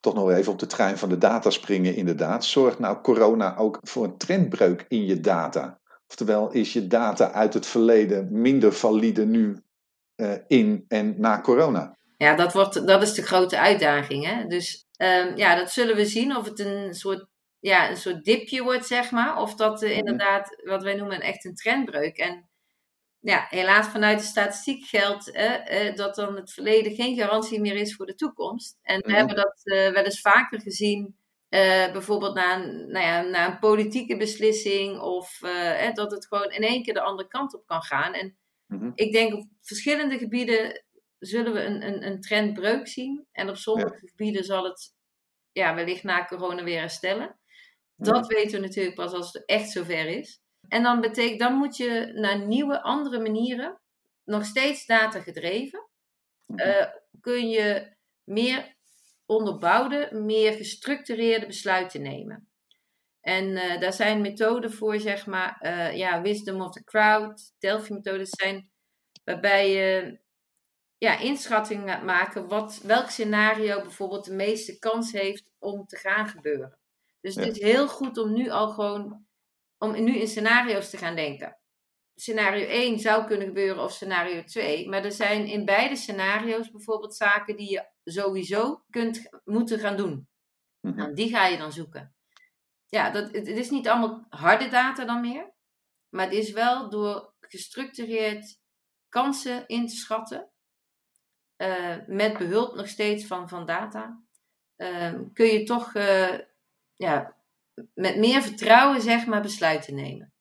toch 0.05 0.15
nog 0.15 0.31
even 0.31 0.53
op 0.53 0.59
de 0.59 0.67
trein 0.67 0.99
van 0.99 1.09
de 1.09 1.19
data 1.19 1.51
springen, 1.51 1.97
inderdaad. 1.97 2.45
Zorgt 2.45 2.79
nou 2.79 3.01
corona 3.01 3.57
ook 3.57 3.79
voor 3.83 4.05
een 4.05 4.17
trendbreuk 4.17 4.85
in 4.89 5.05
je 5.07 5.21
data? 5.21 5.81
Oftewel, 6.09 6.51
is 6.53 6.73
je 6.73 6.87
data 6.87 7.33
uit 7.33 7.55
het 7.55 7.67
verleden 7.67 8.29
minder 8.31 8.73
valide 8.73 9.27
nu 9.27 9.63
uh, 10.17 10.33
in 10.47 10.85
en 10.89 11.15
na 11.19 11.41
corona? 11.41 11.97
Ja, 12.17 12.35
dat, 12.35 12.53
wordt, 12.53 12.87
dat 12.87 13.03
is 13.03 13.15
de 13.15 13.23
grote 13.23 13.59
uitdaging. 13.59 14.27
Hè? 14.27 14.47
Dus 14.47 14.87
um, 14.97 15.37
ja, 15.37 15.57
dat 15.57 15.71
zullen 15.71 15.97
we 15.97 16.05
zien 16.05 16.37
of 16.37 16.45
het 16.45 16.59
een 16.59 16.95
soort, 16.95 17.27
ja, 17.59 17.91
een 17.91 17.97
soort 17.97 18.25
dipje 18.25 18.63
wordt, 18.63 18.87
zeg 18.87 19.11
maar. 19.11 19.37
Of 19.37 19.55
dat 19.55 19.83
uh, 19.83 19.97
inderdaad, 19.97 20.63
wat 20.65 20.83
wij 20.83 20.95
noemen, 20.95 21.21
echt 21.21 21.45
een 21.45 21.55
trendbreuk. 21.55 22.17
En 22.17 22.49
ja, 23.25 23.47
helaas 23.49 23.87
vanuit 23.87 24.19
de 24.19 24.25
statistiek 24.25 24.85
geldt 24.85 25.31
eh, 25.31 25.95
dat 25.95 26.15
dan 26.15 26.37
het 26.37 26.53
verleden 26.53 26.95
geen 26.95 27.17
garantie 27.17 27.61
meer 27.61 27.77
is 27.77 27.97
voor 27.97 28.07
de 28.07 28.15
toekomst. 28.15 28.79
En 28.83 29.01
we 29.01 29.13
hebben 29.13 29.37
dat 29.37 29.61
uh, 29.65 29.91
wel 29.91 30.05
eens 30.05 30.21
vaker 30.21 30.61
gezien, 30.61 31.17
bijvoorbeeld 31.93 32.35
na 32.35 32.57
een, 32.57 32.91
nou 32.91 33.05
ja, 33.05 33.21
na 33.21 33.47
een 33.47 33.59
politieke 33.59 34.17
beslissing, 34.17 35.01
of 35.01 35.39
dat 35.93 36.11
het 36.11 36.27
gewoon 36.27 36.51
in 36.51 36.63
één 36.63 36.83
keer 36.83 36.95
de 36.95 37.01
andere 37.01 37.29
kant 37.29 37.55
op 37.55 37.67
kan 37.67 37.83
gaan. 37.83 38.13
En 38.15 38.37
mhm. 38.67 38.91
ik 38.95 39.13
denk 39.13 39.35
op 39.35 39.47
verschillende 39.61 40.19
gebieden 40.19 40.85
zullen 41.19 41.53
we 41.53 41.65
een, 41.65 41.87
een, 41.87 42.07
een 42.07 42.21
trendbreuk 42.21 42.89
zien. 42.89 43.27
En 43.33 43.49
op 43.49 43.57
sommige 43.57 43.99
gebieden 44.07 44.45
zal 44.45 44.65
het 44.65 44.95
ja, 45.53 45.75
wellicht 45.75 46.03
na 46.03 46.25
corona 46.25 46.65
weer 46.65 46.81
herstellen. 46.81 47.39
Dat 47.97 48.27
weten 48.27 48.61
we 48.61 48.67
natuurlijk 48.67 48.97
pas 48.97 49.13
als 49.13 49.33
het 49.33 49.45
echt 49.45 49.71
zover 49.71 50.07
is. 50.07 50.43
En 50.69 50.83
dan, 50.83 51.01
betekent, 51.01 51.41
dan 51.41 51.55
moet 51.55 51.77
je 51.77 52.13
naar 52.15 52.47
nieuwe, 52.47 52.83
andere 52.83 53.21
manieren, 53.21 53.81
nog 54.25 54.45
steeds 54.45 54.87
data 54.87 55.21
gedreven, 55.21 55.89
uh, 56.47 56.87
kun 57.21 57.49
je 57.49 57.97
meer 58.25 58.77
onderbouwde, 59.27 60.09
meer 60.13 60.53
gestructureerde 60.53 61.47
besluiten 61.47 62.03
nemen. 62.03 62.49
En 63.21 63.49
uh, 63.49 63.81
daar 63.81 63.93
zijn 63.93 64.21
methoden 64.21 64.73
voor, 64.73 65.01
zeg 65.01 65.27
maar, 65.27 65.59
uh, 65.61 65.97
ja, 65.97 66.23
wisdom 66.23 66.61
of 66.61 66.73
the 66.73 66.85
crowd, 66.85 67.53
Delphi-methodes 67.59 68.31
zijn 68.31 68.71
waarbij 69.25 69.71
je 69.71 70.19
ja, 70.99 71.19
inschattingen 71.19 71.89
gaat 71.89 72.03
maken 72.03 72.49
wat, 72.49 72.81
welk 72.83 73.09
scenario 73.11 73.81
bijvoorbeeld 73.81 74.25
de 74.25 74.35
meeste 74.35 74.79
kans 74.79 75.13
heeft 75.13 75.45
om 75.59 75.87
te 75.87 75.97
gaan 75.97 76.29
gebeuren. 76.29 76.79
Dus 77.21 77.35
het 77.35 77.57
is 77.57 77.63
heel 77.63 77.89
goed 77.89 78.19
om 78.19 78.33
nu 78.33 78.51
al 78.51 78.69
gewoon 78.69 79.27
om 79.79 80.05
nu 80.05 80.17
in 80.17 80.29
scenario's 80.29 80.91
te 80.91 80.97
gaan 80.97 81.15
denken. 81.15 81.59
Scenario 82.15 82.67
1 82.67 82.99
zou 82.99 83.27
kunnen 83.27 83.47
gebeuren 83.47 83.83
of 83.83 83.93
scenario 83.93 84.45
2, 84.45 84.89
maar 84.89 85.05
er 85.05 85.13
zijn 85.13 85.47
in 85.47 85.65
beide 85.65 85.97
scenario's 85.97 86.71
bijvoorbeeld 86.71 87.15
zaken 87.15 87.57
die 87.57 87.71
je 87.71 87.89
sowieso 88.05 88.85
kunt 88.91 89.29
moeten 89.45 89.79
gaan 89.79 89.97
doen. 89.97 90.29
Mhm. 90.81 90.97
Nou, 90.97 91.15
die 91.15 91.29
ga 91.29 91.47
je 91.47 91.59
dan 91.59 91.73
zoeken. 91.73 92.15
Ja, 92.89 93.11
dat, 93.11 93.33
het, 93.33 93.49
is 93.49 93.71
niet 93.71 93.89
allemaal 93.89 94.27
harde 94.29 94.69
data 94.69 95.05
dan 95.05 95.21
meer, 95.21 95.53
maar 96.09 96.25
het 96.25 96.35
is 96.35 96.51
wel 96.51 96.91
door 96.91 97.35
gestructureerd 97.41 98.59
kansen 99.09 99.67
in 99.67 99.87
te 99.87 99.95
schatten, 99.95 100.51
uh, 101.57 101.97
met 102.07 102.39
behulp 102.39 102.75
nog 102.75 102.89
steeds 102.89 103.27
van, 103.27 103.49
van 103.49 103.67
data, 103.67 104.23
uh, 104.77 105.15
kun 105.33 105.47
je 105.47 105.63
toch 105.63 105.95
uh, 105.95 106.39
ja, 106.95 107.37
met 107.95 108.17
meer 108.17 108.43
vertrouwen 108.43 109.01
zeg 109.01 109.27
maar 109.27 109.43
besluiten 109.43 109.95
nemen. 109.95 110.33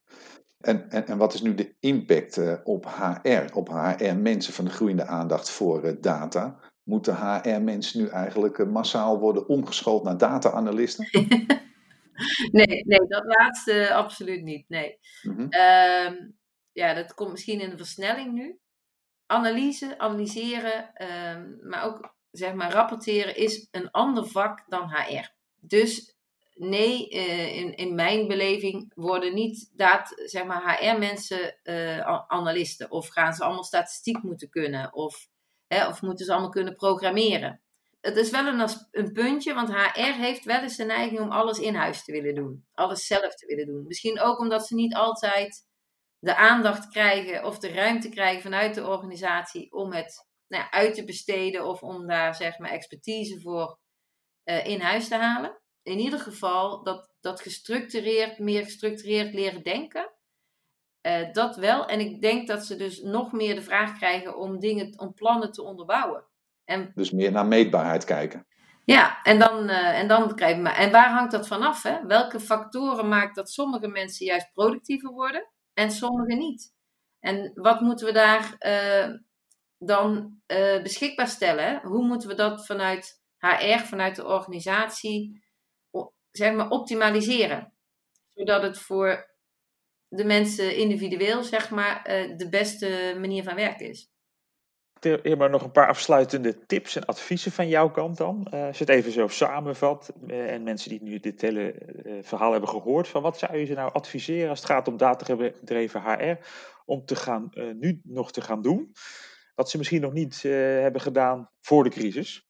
En, 0.60 0.90
en, 0.90 1.08
en 1.08 1.18
wat 1.18 1.34
is 1.34 1.42
nu 1.42 1.56
de 1.56 1.76
impact 1.80 2.38
uh, 2.38 2.56
op 2.64 2.86
HR, 2.86 3.54
op 3.54 3.70
HR-mensen 3.70 4.54
van 4.54 4.66
de 4.66 4.72
groeiende 4.72 5.06
aandacht 5.06 5.50
voor 5.50 5.86
uh, 5.86 5.92
data? 6.02 6.60
Moeten 6.84 7.16
HR-mensen 7.16 8.02
nu 8.02 8.08
eigenlijk 8.08 8.58
uh, 8.58 8.68
massaal 8.68 9.20
worden 9.20 9.48
omgeschoold 9.48 10.04
naar 10.04 10.18
data-analysten? 10.18 11.08
nee, 12.52 12.84
nee, 12.86 13.08
dat 13.08 13.24
laatste 13.26 13.94
absoluut 13.94 14.44
niet. 14.44 14.70
Nee. 14.70 15.00
Mm 15.22 15.36
-hmm. 15.36 15.48
ja, 16.72 16.94
dat 16.94 17.14
komt 17.14 17.32
misschien 17.32 17.60
in 17.60 17.72
een 17.72 17.78
versnelling 17.78 18.34
nu. 18.34 18.60
Analyse, 19.26 19.98
analyseren, 19.98 20.92
um, 21.36 21.58
maar 21.62 21.84
ook 21.84 22.16
zeg 22.32 22.54
maar 22.54 22.72
rapporteren 22.72 23.36
is 23.36 23.68
een 23.72 23.92
ander 23.92 24.28
vak 24.28 24.64
dan 24.68 24.90
HR. 24.90 25.30
Dus 25.60 26.13
nee, 26.70 27.10
uh, 27.10 27.56
in, 27.56 27.76
in 27.76 27.96
mijn 27.96 28.28
beleving 28.28 28.92
worden 28.96 29.34
niet 29.34 29.72
dat, 29.74 30.22
zeg 30.26 30.46
maar, 30.46 30.78
HR-mensen 30.78 31.58
eh, 31.64 32.00
analisten. 32.28 32.92
Of 32.92 33.08
gaan 33.08 33.34
ze 33.34 33.44
allemaal 33.44 33.64
statistiek 33.64 34.24
moeten 34.24 34.50
kunnen. 34.50 34.94
Of, 34.94 35.28
hè, 35.68 35.88
of 35.88 36.02
moeten 36.02 36.26
ze 36.26 36.32
allemaal 36.32 36.50
kunnen 36.50 36.76
programmeren. 36.76 37.62
Het 38.02 38.18
is 38.18 38.30
wel 38.30 38.48
een, 38.48 38.70
een 38.92 39.12
puntje, 39.12 39.54
want 39.54 39.74
HR 39.74 40.00
heeft 40.00 40.46
wel 40.46 40.62
eens 40.62 40.76
de 40.76 40.84
neiging 40.84 41.20
om 41.20 41.32
alles 41.32 41.60
in 41.60 41.76
huis 41.76 42.04
te 42.04 42.12
willen 42.12 42.36
doen. 42.36 42.66
Alles 42.74 43.06
zelf 43.06 43.36
te 43.36 43.46
willen 43.46 43.66
doen. 43.66 43.88
Misschien 43.88 44.22
ook 44.22 44.40
omdat 44.40 44.68
ze 44.68 44.76
niet 44.76 44.96
altijd 44.96 45.68
de 46.20 46.36
aandacht 46.36 46.88
krijgen 46.88 47.44
of 47.44 47.60
de 47.60 47.74
ruimte 47.74 48.10
krijgen 48.10 48.42
vanuit 48.42 48.76
de 48.76 48.88
organisatie 48.88 49.72
om 49.72 49.94
het 49.94 50.28
nou 50.48 50.66
uit 50.70 50.96
te 50.96 51.06
besteden 51.06 51.66
of 51.66 51.82
om 51.82 52.08
daar 52.08 52.36
zeg 52.36 52.58
maar 52.58 52.70
expertise 52.70 53.42
voor 53.42 53.80
uh, 54.46 54.66
in 54.66 54.82
huis 54.82 55.08
te 55.08 55.16
halen 55.16 55.62
in 55.84 56.00
ieder 56.00 56.20
geval 56.20 56.84
dat, 56.84 57.10
dat 57.22 57.42
gestructureerd, 57.42 58.40
meer 58.40 58.64
gestructureerd 58.64 59.34
leren 59.34 59.64
denken. 59.64 60.12
Uh, 61.08 61.32
dat 61.32 61.56
wel. 61.56 61.86
En 61.86 62.00
ik 62.00 62.22
denk 62.22 62.48
dat 62.48 62.66
ze 62.66 62.76
dus 62.76 63.02
nog 63.02 63.32
meer 63.32 63.56
de 63.56 63.62
vraag 63.62 63.98
krijgen 63.98 64.38
om 64.38 64.60
dingen, 64.60 65.00
om 65.00 65.14
plannen 65.14 65.52
te 65.52 65.64
onderbouwen. 65.64 66.26
En, 66.66 66.92
dus 66.96 67.12
meer 67.12 67.32
naar 67.32 67.46
meetbaarheid 67.46 68.04
kijken. 68.04 68.48
Ja, 68.86 69.22
en 69.22 69.40
dan, 69.40 69.70
uh, 69.70 70.00
en 70.00 70.08
dan 70.08 70.36
krijgen 70.36 70.64
we. 70.64 70.70
En 70.70 70.92
waar 70.92 71.10
hangt 71.10 71.32
dat 71.32 71.48
vanaf? 71.48 71.84
Hè? 71.84 72.06
Welke 72.06 72.40
factoren 72.40 73.08
maakt 73.08 73.36
dat 73.36 73.50
sommige 73.50 73.88
mensen 73.88 74.26
juist 74.26 74.54
productiever 74.54 75.12
worden 75.12 75.50
en 75.74 75.92
sommige 75.92 76.36
niet? 76.36 76.74
En 77.20 77.52
wat 77.54 77.82
moeten 77.82 78.06
we 78.06 78.12
daar 78.12 78.56
uh, 78.60 79.16
dan 79.78 80.42
beschikbaar 80.84 81.28
stellen? 81.28 81.66
Hè? 81.66 81.80
Hoe 81.80 82.06
moeten 82.06 82.30
we 82.30 82.36
dat 82.36 82.66
vanuit 82.66 83.22
HR, 83.38 83.80
vanuit 83.80 84.16
de 84.16 84.26
organisatie 84.26 85.43
zeg 86.38 86.54
maar, 86.54 86.70
optimaliseren. 86.70 87.74
Zodat 88.30 88.62
het 88.62 88.78
voor 88.78 89.32
de 90.08 90.26
mensen 90.26 90.76
individueel, 90.76 91.44
zeg 91.44 91.70
maar, 91.70 92.02
eh, 92.04 92.38
de 92.38 92.50
beste 92.50 93.18
manier 93.20 93.44
van 93.44 93.56
werken 93.56 93.90
is. 93.90 94.12
Irma, 95.00 95.48
nog 95.48 95.64
een 95.64 95.72
paar 95.72 95.88
afsluitende 95.88 96.66
tips 96.66 96.96
en 96.96 97.06
adviezen 97.06 97.52
van 97.52 97.68
jouw 97.68 97.92
kant 97.92 98.18
dan. 98.18 98.48
Uh, 98.54 98.66
als 98.66 98.78
je 98.78 98.84
het 98.84 98.94
even 98.94 99.12
zo 99.12 99.28
samenvat 99.28 100.14
en 100.28 100.64
mensen 100.64 100.90
die 100.90 101.04
nu 101.04 101.20
dit 101.20 101.42
hele 101.42 101.76
verhaal 102.22 102.52
hebben 102.52 102.70
gehoord, 102.70 103.08
van 103.08 103.22
wat 103.22 103.38
zou 103.38 103.58
je 103.58 103.66
ze 103.66 103.74
nou 103.74 103.94
adviseren 103.94 104.50
als 104.50 104.60
het 104.60 104.70
gaat 104.70 104.88
om 104.88 104.98
datagedreven 104.98 106.02
HR, 106.02 106.46
om 106.86 107.06
te 107.06 107.16
gaan, 107.16 107.50
nu 107.80 108.02
nog 108.04 108.32
te 108.32 108.42
gaan 108.42 108.62
doen, 108.62 108.92
wat 109.56 109.70
ze 109.70 109.78
misschien 109.78 110.02
nog 110.02 110.14
niet 110.14 110.42
hebben 110.42 111.02
gedaan 111.02 111.50
voor 111.62 111.84
de 111.84 111.90
crisis? 111.90 112.48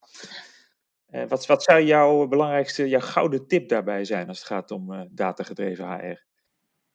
Uh, 1.14 1.28
wat, 1.28 1.46
wat, 1.46 1.64
zou 1.64 1.84
jouw 1.84 2.28
belangrijkste, 2.28 2.90
jouw 2.90 3.00
gouden 3.00 3.48
tip 3.48 3.70
daarbij 3.70 4.06
zijn 4.06 4.28
als 4.28 4.38
het 4.38 4.48
gaat 4.48 4.72
om 4.72 4.92
uh, 4.92 5.02
datagedreven 5.10 5.86
HR? 5.86 6.26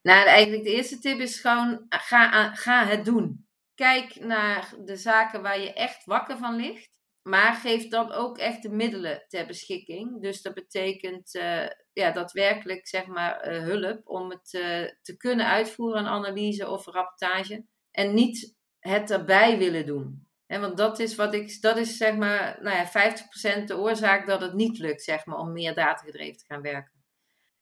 Nou, 0.02 0.26
eigenlijk 0.26 0.64
de 0.64 0.74
eerste 0.74 0.98
tip 0.98 1.18
is 1.18 1.40
gewoon, 1.40 1.86
ga, 1.88 2.54
ga 2.54 2.86
het 2.86 3.04
doen. 3.04 3.46
Kijk 3.74 4.20
naar 4.20 4.74
de 4.84 4.96
zaken 4.96 5.42
waar 5.42 5.60
je 5.60 5.72
echt 5.72 6.04
wakker 6.04 6.38
van 6.38 6.56
ligt. 6.56 6.90
Maar 7.22 7.54
geef 7.54 7.88
dan 7.88 8.12
ook 8.12 8.38
echt 8.38 8.62
de 8.62 8.70
middelen 8.70 9.24
ter 9.28 9.46
beschikking. 9.46 10.22
Dus 10.22 10.42
dat 10.42 10.54
betekent 10.54 11.34
uh, 11.34 11.66
ja, 11.92 12.10
daadwerkelijk 12.12 12.86
zeg 12.86 13.06
maar, 13.06 13.48
hulp 13.48 14.00
om 14.04 14.30
het 14.30 14.48
te 15.02 15.16
kunnen 15.16 15.46
uitvoeren, 15.46 15.98
een 15.98 16.06
analyse 16.06 16.68
of 16.68 16.86
rapportage. 16.86 17.64
En 17.90 18.14
niet 18.14 18.56
het 18.78 19.10
erbij 19.10 19.58
willen 19.58 19.86
doen 19.86 20.27
want 20.48 20.76
dat 20.76 20.98
is 20.98 21.14
wat 21.14 21.34
ik, 21.34 21.60
dat 21.60 21.76
is 21.76 21.96
zeg 21.96 22.16
maar, 22.16 22.58
nou 22.60 22.76
ja, 22.76 22.86
50% 22.86 23.64
de 23.64 23.76
oorzaak 23.76 24.26
dat 24.26 24.40
het 24.40 24.54
niet 24.54 24.78
lukt, 24.78 25.02
zeg 25.02 25.26
maar, 25.26 25.38
om 25.38 25.52
meer 25.52 25.74
datagedreven 25.74 26.38
te 26.38 26.44
gaan 26.46 26.62
werken. 26.62 26.92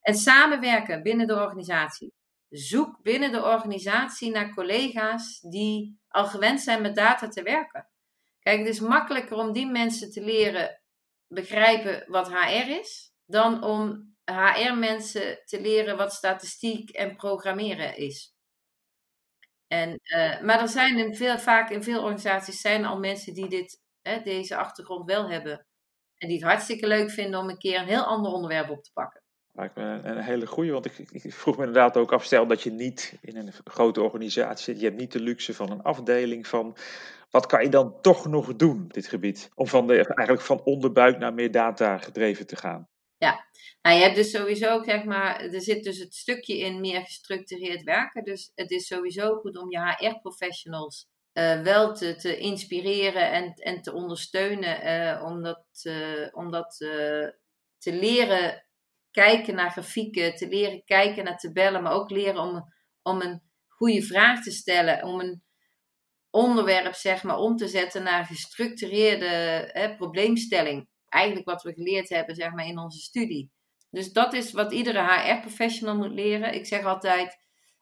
En 0.00 0.14
samenwerken 0.14 1.02
binnen 1.02 1.26
de 1.26 1.34
organisatie. 1.34 2.14
Zoek 2.48 3.02
binnen 3.02 3.32
de 3.32 3.42
organisatie 3.42 4.30
naar 4.30 4.54
collega's 4.54 5.40
die 5.40 5.98
al 6.08 6.26
gewend 6.26 6.60
zijn 6.60 6.82
met 6.82 6.94
data 6.94 7.28
te 7.28 7.42
werken. 7.42 7.88
Kijk, 8.40 8.58
het 8.58 8.68
is 8.68 8.80
makkelijker 8.80 9.36
om 9.36 9.52
die 9.52 9.66
mensen 9.66 10.12
te 10.12 10.20
leren 10.20 10.80
begrijpen 11.28 12.04
wat 12.06 12.32
HR 12.32 12.70
is, 12.70 13.12
dan 13.24 13.62
om 13.62 14.14
HR-mensen 14.24 15.42
te 15.44 15.60
leren 15.60 15.96
wat 15.96 16.12
statistiek 16.12 16.90
en 16.90 17.16
programmeren 17.16 17.96
is. 17.96 18.35
En, 19.68 20.00
uh, 20.16 20.40
maar 20.42 20.60
er 20.60 20.68
zijn 20.68 20.98
in 20.98 21.14
veel, 21.14 21.38
vaak 21.38 21.70
in 21.70 21.82
veel 21.82 22.02
organisaties 22.02 22.60
zijn 22.60 22.84
al 22.84 22.98
mensen 22.98 23.34
die 23.34 23.48
dit, 23.48 23.80
hè, 24.02 24.20
deze 24.22 24.56
achtergrond 24.56 25.10
wel 25.10 25.30
hebben. 25.30 25.66
En 26.16 26.28
die 26.28 26.36
het 26.36 26.46
hartstikke 26.46 26.86
leuk 26.86 27.10
vinden 27.10 27.40
om 27.40 27.48
een 27.48 27.58
keer 27.58 27.80
een 27.80 27.86
heel 27.86 28.04
ander 28.04 28.32
onderwerp 28.32 28.70
op 28.70 28.82
te 28.82 28.90
pakken. 28.92 29.22
Lijkt 29.52 29.76
me 29.76 29.82
een 29.82 30.18
hele 30.18 30.46
goede, 30.46 30.72
want 30.72 30.84
ik, 30.84 30.98
ik, 31.10 31.34
vroeg 31.34 31.56
me 31.56 31.64
inderdaad 31.64 31.96
ook 31.96 32.12
af, 32.12 32.24
stel 32.24 32.46
dat 32.46 32.62
je 32.62 32.70
niet 32.70 33.18
in 33.20 33.36
een 33.36 33.52
grote 33.64 34.02
organisatie 34.02 34.64
zit, 34.64 34.80
je 34.80 34.86
hebt 34.86 35.00
niet 35.00 35.12
de 35.12 35.20
luxe 35.20 35.54
van 35.54 35.70
een 35.70 35.82
afdeling 35.82 36.46
van, 36.46 36.76
wat 37.30 37.46
kan 37.46 37.62
je 37.62 37.68
dan 37.68 38.00
toch 38.00 38.26
nog 38.26 38.56
doen 38.56 38.84
dit 38.88 39.06
gebied? 39.06 39.50
Om 39.54 39.66
van 39.66 39.86
de, 39.86 39.94
eigenlijk 39.94 40.40
van 40.40 40.62
onderbuik 40.64 41.18
naar 41.18 41.34
meer 41.34 41.50
data 41.50 41.98
gedreven 41.98 42.46
te 42.46 42.56
gaan. 42.56 42.88
Ja, 43.18 43.46
nou, 43.82 43.96
je 43.96 44.02
hebt 44.02 44.16
dus 44.16 44.30
sowieso, 44.30 44.82
zeg 44.82 45.04
maar, 45.04 45.40
er 45.40 45.62
zit 45.62 45.84
dus 45.84 45.98
het 45.98 46.14
stukje 46.14 46.58
in 46.58 46.80
meer 46.80 47.00
gestructureerd 47.00 47.82
werken. 47.82 48.24
Dus 48.24 48.52
het 48.54 48.70
is 48.70 48.86
sowieso 48.86 49.34
goed 49.34 49.58
om 49.58 49.70
je 49.70 49.78
HR-professionals 49.78 51.08
uh, 51.32 51.62
wel 51.62 51.94
te, 51.94 52.16
te 52.16 52.36
inspireren 52.36 53.30
en, 53.30 53.52
en 53.54 53.82
te 53.82 53.92
ondersteunen. 53.92 54.86
Uh, 54.86 55.24
om 55.24 55.42
dat, 55.42 55.66
uh, 55.82 56.28
om 56.32 56.50
dat 56.50 56.76
te 57.78 57.92
leren 57.92 58.66
kijken 59.10 59.54
naar 59.54 59.70
grafieken, 59.70 60.34
te 60.34 60.48
leren 60.48 60.84
kijken 60.84 61.24
naar 61.24 61.38
tabellen, 61.38 61.82
maar 61.82 61.92
ook 61.92 62.10
leren 62.10 62.40
om, 62.40 62.72
om 63.02 63.20
een 63.20 63.42
goede 63.68 64.02
vraag 64.02 64.42
te 64.42 64.50
stellen. 64.50 65.02
Om 65.04 65.20
een 65.20 65.42
onderwerp, 66.30 66.94
zeg 66.94 67.22
maar, 67.22 67.38
om 67.38 67.56
te 67.56 67.68
zetten 67.68 68.02
naar 68.02 68.24
gestructureerde 68.24 69.94
probleemstelling 69.96 70.88
eigenlijk 71.08 71.46
wat 71.46 71.62
we 71.62 71.72
geleerd 71.72 72.08
hebben 72.08 72.34
zeg 72.34 72.52
maar, 72.52 72.66
in 72.66 72.78
onze 72.78 72.98
studie. 72.98 73.52
Dus 73.90 74.12
dat 74.12 74.32
is 74.32 74.52
wat 74.52 74.72
iedere 74.72 75.02
HR-professional 75.02 75.96
moet 75.96 76.12
leren. 76.12 76.54
Ik 76.54 76.66
zeg 76.66 76.84
altijd, 76.84 77.36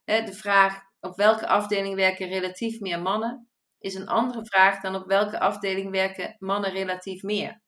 hè, 0.04 0.22
de 0.22 0.32
vraag 0.32 0.82
op 1.00 1.16
welke 1.16 1.46
afdeling 1.46 1.94
werken 1.94 2.28
relatief 2.28 2.80
meer 2.80 3.02
mannen, 3.02 3.48
is 3.78 3.94
een 3.94 4.08
andere 4.08 4.46
vraag 4.46 4.80
dan 4.80 4.94
op 4.94 5.06
welke 5.06 5.40
afdeling 5.40 5.90
werken 5.90 6.36
mannen 6.38 6.70
relatief 6.70 7.22
meer. 7.22 7.62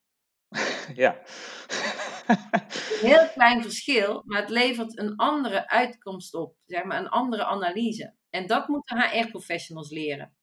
Ja. 0.94 1.20
een 2.26 3.08
heel 3.08 3.28
klein 3.28 3.62
verschil, 3.62 4.22
maar 4.24 4.40
het 4.40 4.50
levert 4.50 4.98
een 4.98 5.16
andere 5.16 5.68
uitkomst 5.68 6.34
op, 6.34 6.56
zeg 6.64 6.84
maar 6.84 6.98
een 6.98 7.08
andere 7.08 7.44
analyse. 7.44 8.14
En 8.30 8.46
dat 8.46 8.68
moeten 8.68 9.00
HR-professionals 9.00 9.90
leren. 9.90 10.36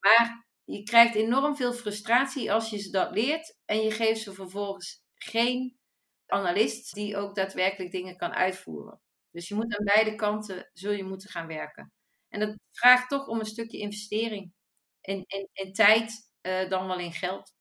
Maar 0.00 0.45
je 0.66 0.82
krijgt 0.82 1.14
enorm 1.14 1.56
veel 1.56 1.72
frustratie 1.72 2.52
als 2.52 2.70
je 2.70 2.78
ze 2.78 2.90
dat 2.90 3.10
leert 3.10 3.56
en 3.64 3.82
je 3.82 3.90
geeft 3.90 4.20
ze 4.20 4.32
vervolgens 4.32 5.02
geen 5.14 5.78
analist 6.26 6.94
die 6.94 7.16
ook 7.16 7.34
daadwerkelijk 7.34 7.90
dingen 7.92 8.16
kan 8.16 8.32
uitvoeren. 8.32 9.00
Dus 9.30 9.48
je 9.48 9.54
moet 9.54 9.76
aan 9.78 9.84
beide 9.84 10.14
kanten 10.14 10.70
zul 10.72 10.92
je 10.92 11.04
moeten 11.04 11.28
gaan 11.28 11.46
werken. 11.46 11.92
En 12.28 12.40
dat 12.40 12.56
vraagt 12.72 13.08
toch 13.08 13.26
om 13.26 13.38
een 13.38 13.46
stukje 13.46 13.78
investering 13.78 14.52
in, 15.00 15.24
in, 15.26 15.48
in 15.52 15.72
tijd 15.72 16.30
uh, 16.42 16.68
dan 16.68 16.86
wel 16.86 16.98
in 16.98 17.12
geld. 17.12 17.52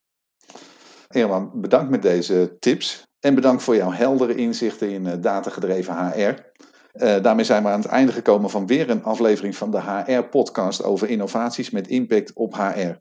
Irma, 1.09 1.49
bedankt 1.53 1.89
met 1.89 2.01
deze 2.01 2.57
tips 2.59 3.03
en 3.19 3.35
bedankt 3.35 3.63
voor 3.63 3.75
jouw 3.75 3.91
heldere 3.91 4.35
inzichten 4.35 4.89
in 4.89 5.05
uh, 5.05 5.13
datagedreven 5.21 6.11
HR. 6.11 6.44
Uh, 6.97 7.21
daarmee 7.21 7.45
zijn 7.45 7.63
we 7.63 7.69
aan 7.69 7.81
het 7.81 7.89
einde 7.89 8.11
gekomen 8.11 8.49
van 8.49 8.67
weer 8.67 8.89
een 8.89 9.03
aflevering 9.03 9.55
van 9.55 9.71
de 9.71 9.81
HR-podcast 9.81 10.83
over 10.83 11.09
innovaties 11.09 11.69
met 11.69 11.87
impact 11.87 12.33
op 12.33 12.55
HR. 12.55 12.93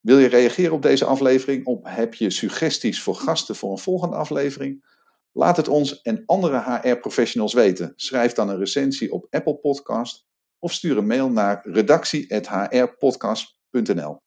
Wil 0.00 0.18
je 0.18 0.28
reageren 0.28 0.72
op 0.72 0.82
deze 0.82 1.04
aflevering 1.04 1.66
of 1.66 1.78
heb 1.82 2.14
je 2.14 2.30
suggesties 2.30 3.02
voor 3.02 3.14
gasten 3.14 3.56
voor 3.56 3.70
een 3.70 3.78
volgende 3.78 4.16
aflevering? 4.16 4.92
Laat 5.32 5.56
het 5.56 5.68
ons 5.68 6.02
en 6.02 6.22
andere 6.26 6.62
HR-professionals 6.62 7.52
weten. 7.52 7.92
Schrijf 7.96 8.32
dan 8.32 8.48
een 8.48 8.58
recensie 8.58 9.12
op 9.12 9.26
Apple 9.30 9.56
Podcast 9.56 10.26
of 10.58 10.72
stuur 10.72 10.96
een 10.96 11.06
mail 11.06 11.30
naar 11.30 11.60
redactie.hrpodcast.nl. 11.62 14.22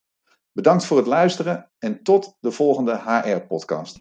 Bedankt 0.51 0.85
voor 0.85 0.97
het 0.97 1.07
luisteren 1.07 1.71
en 1.79 2.03
tot 2.03 2.37
de 2.39 2.51
volgende 2.51 3.01
HR-podcast. 3.05 3.97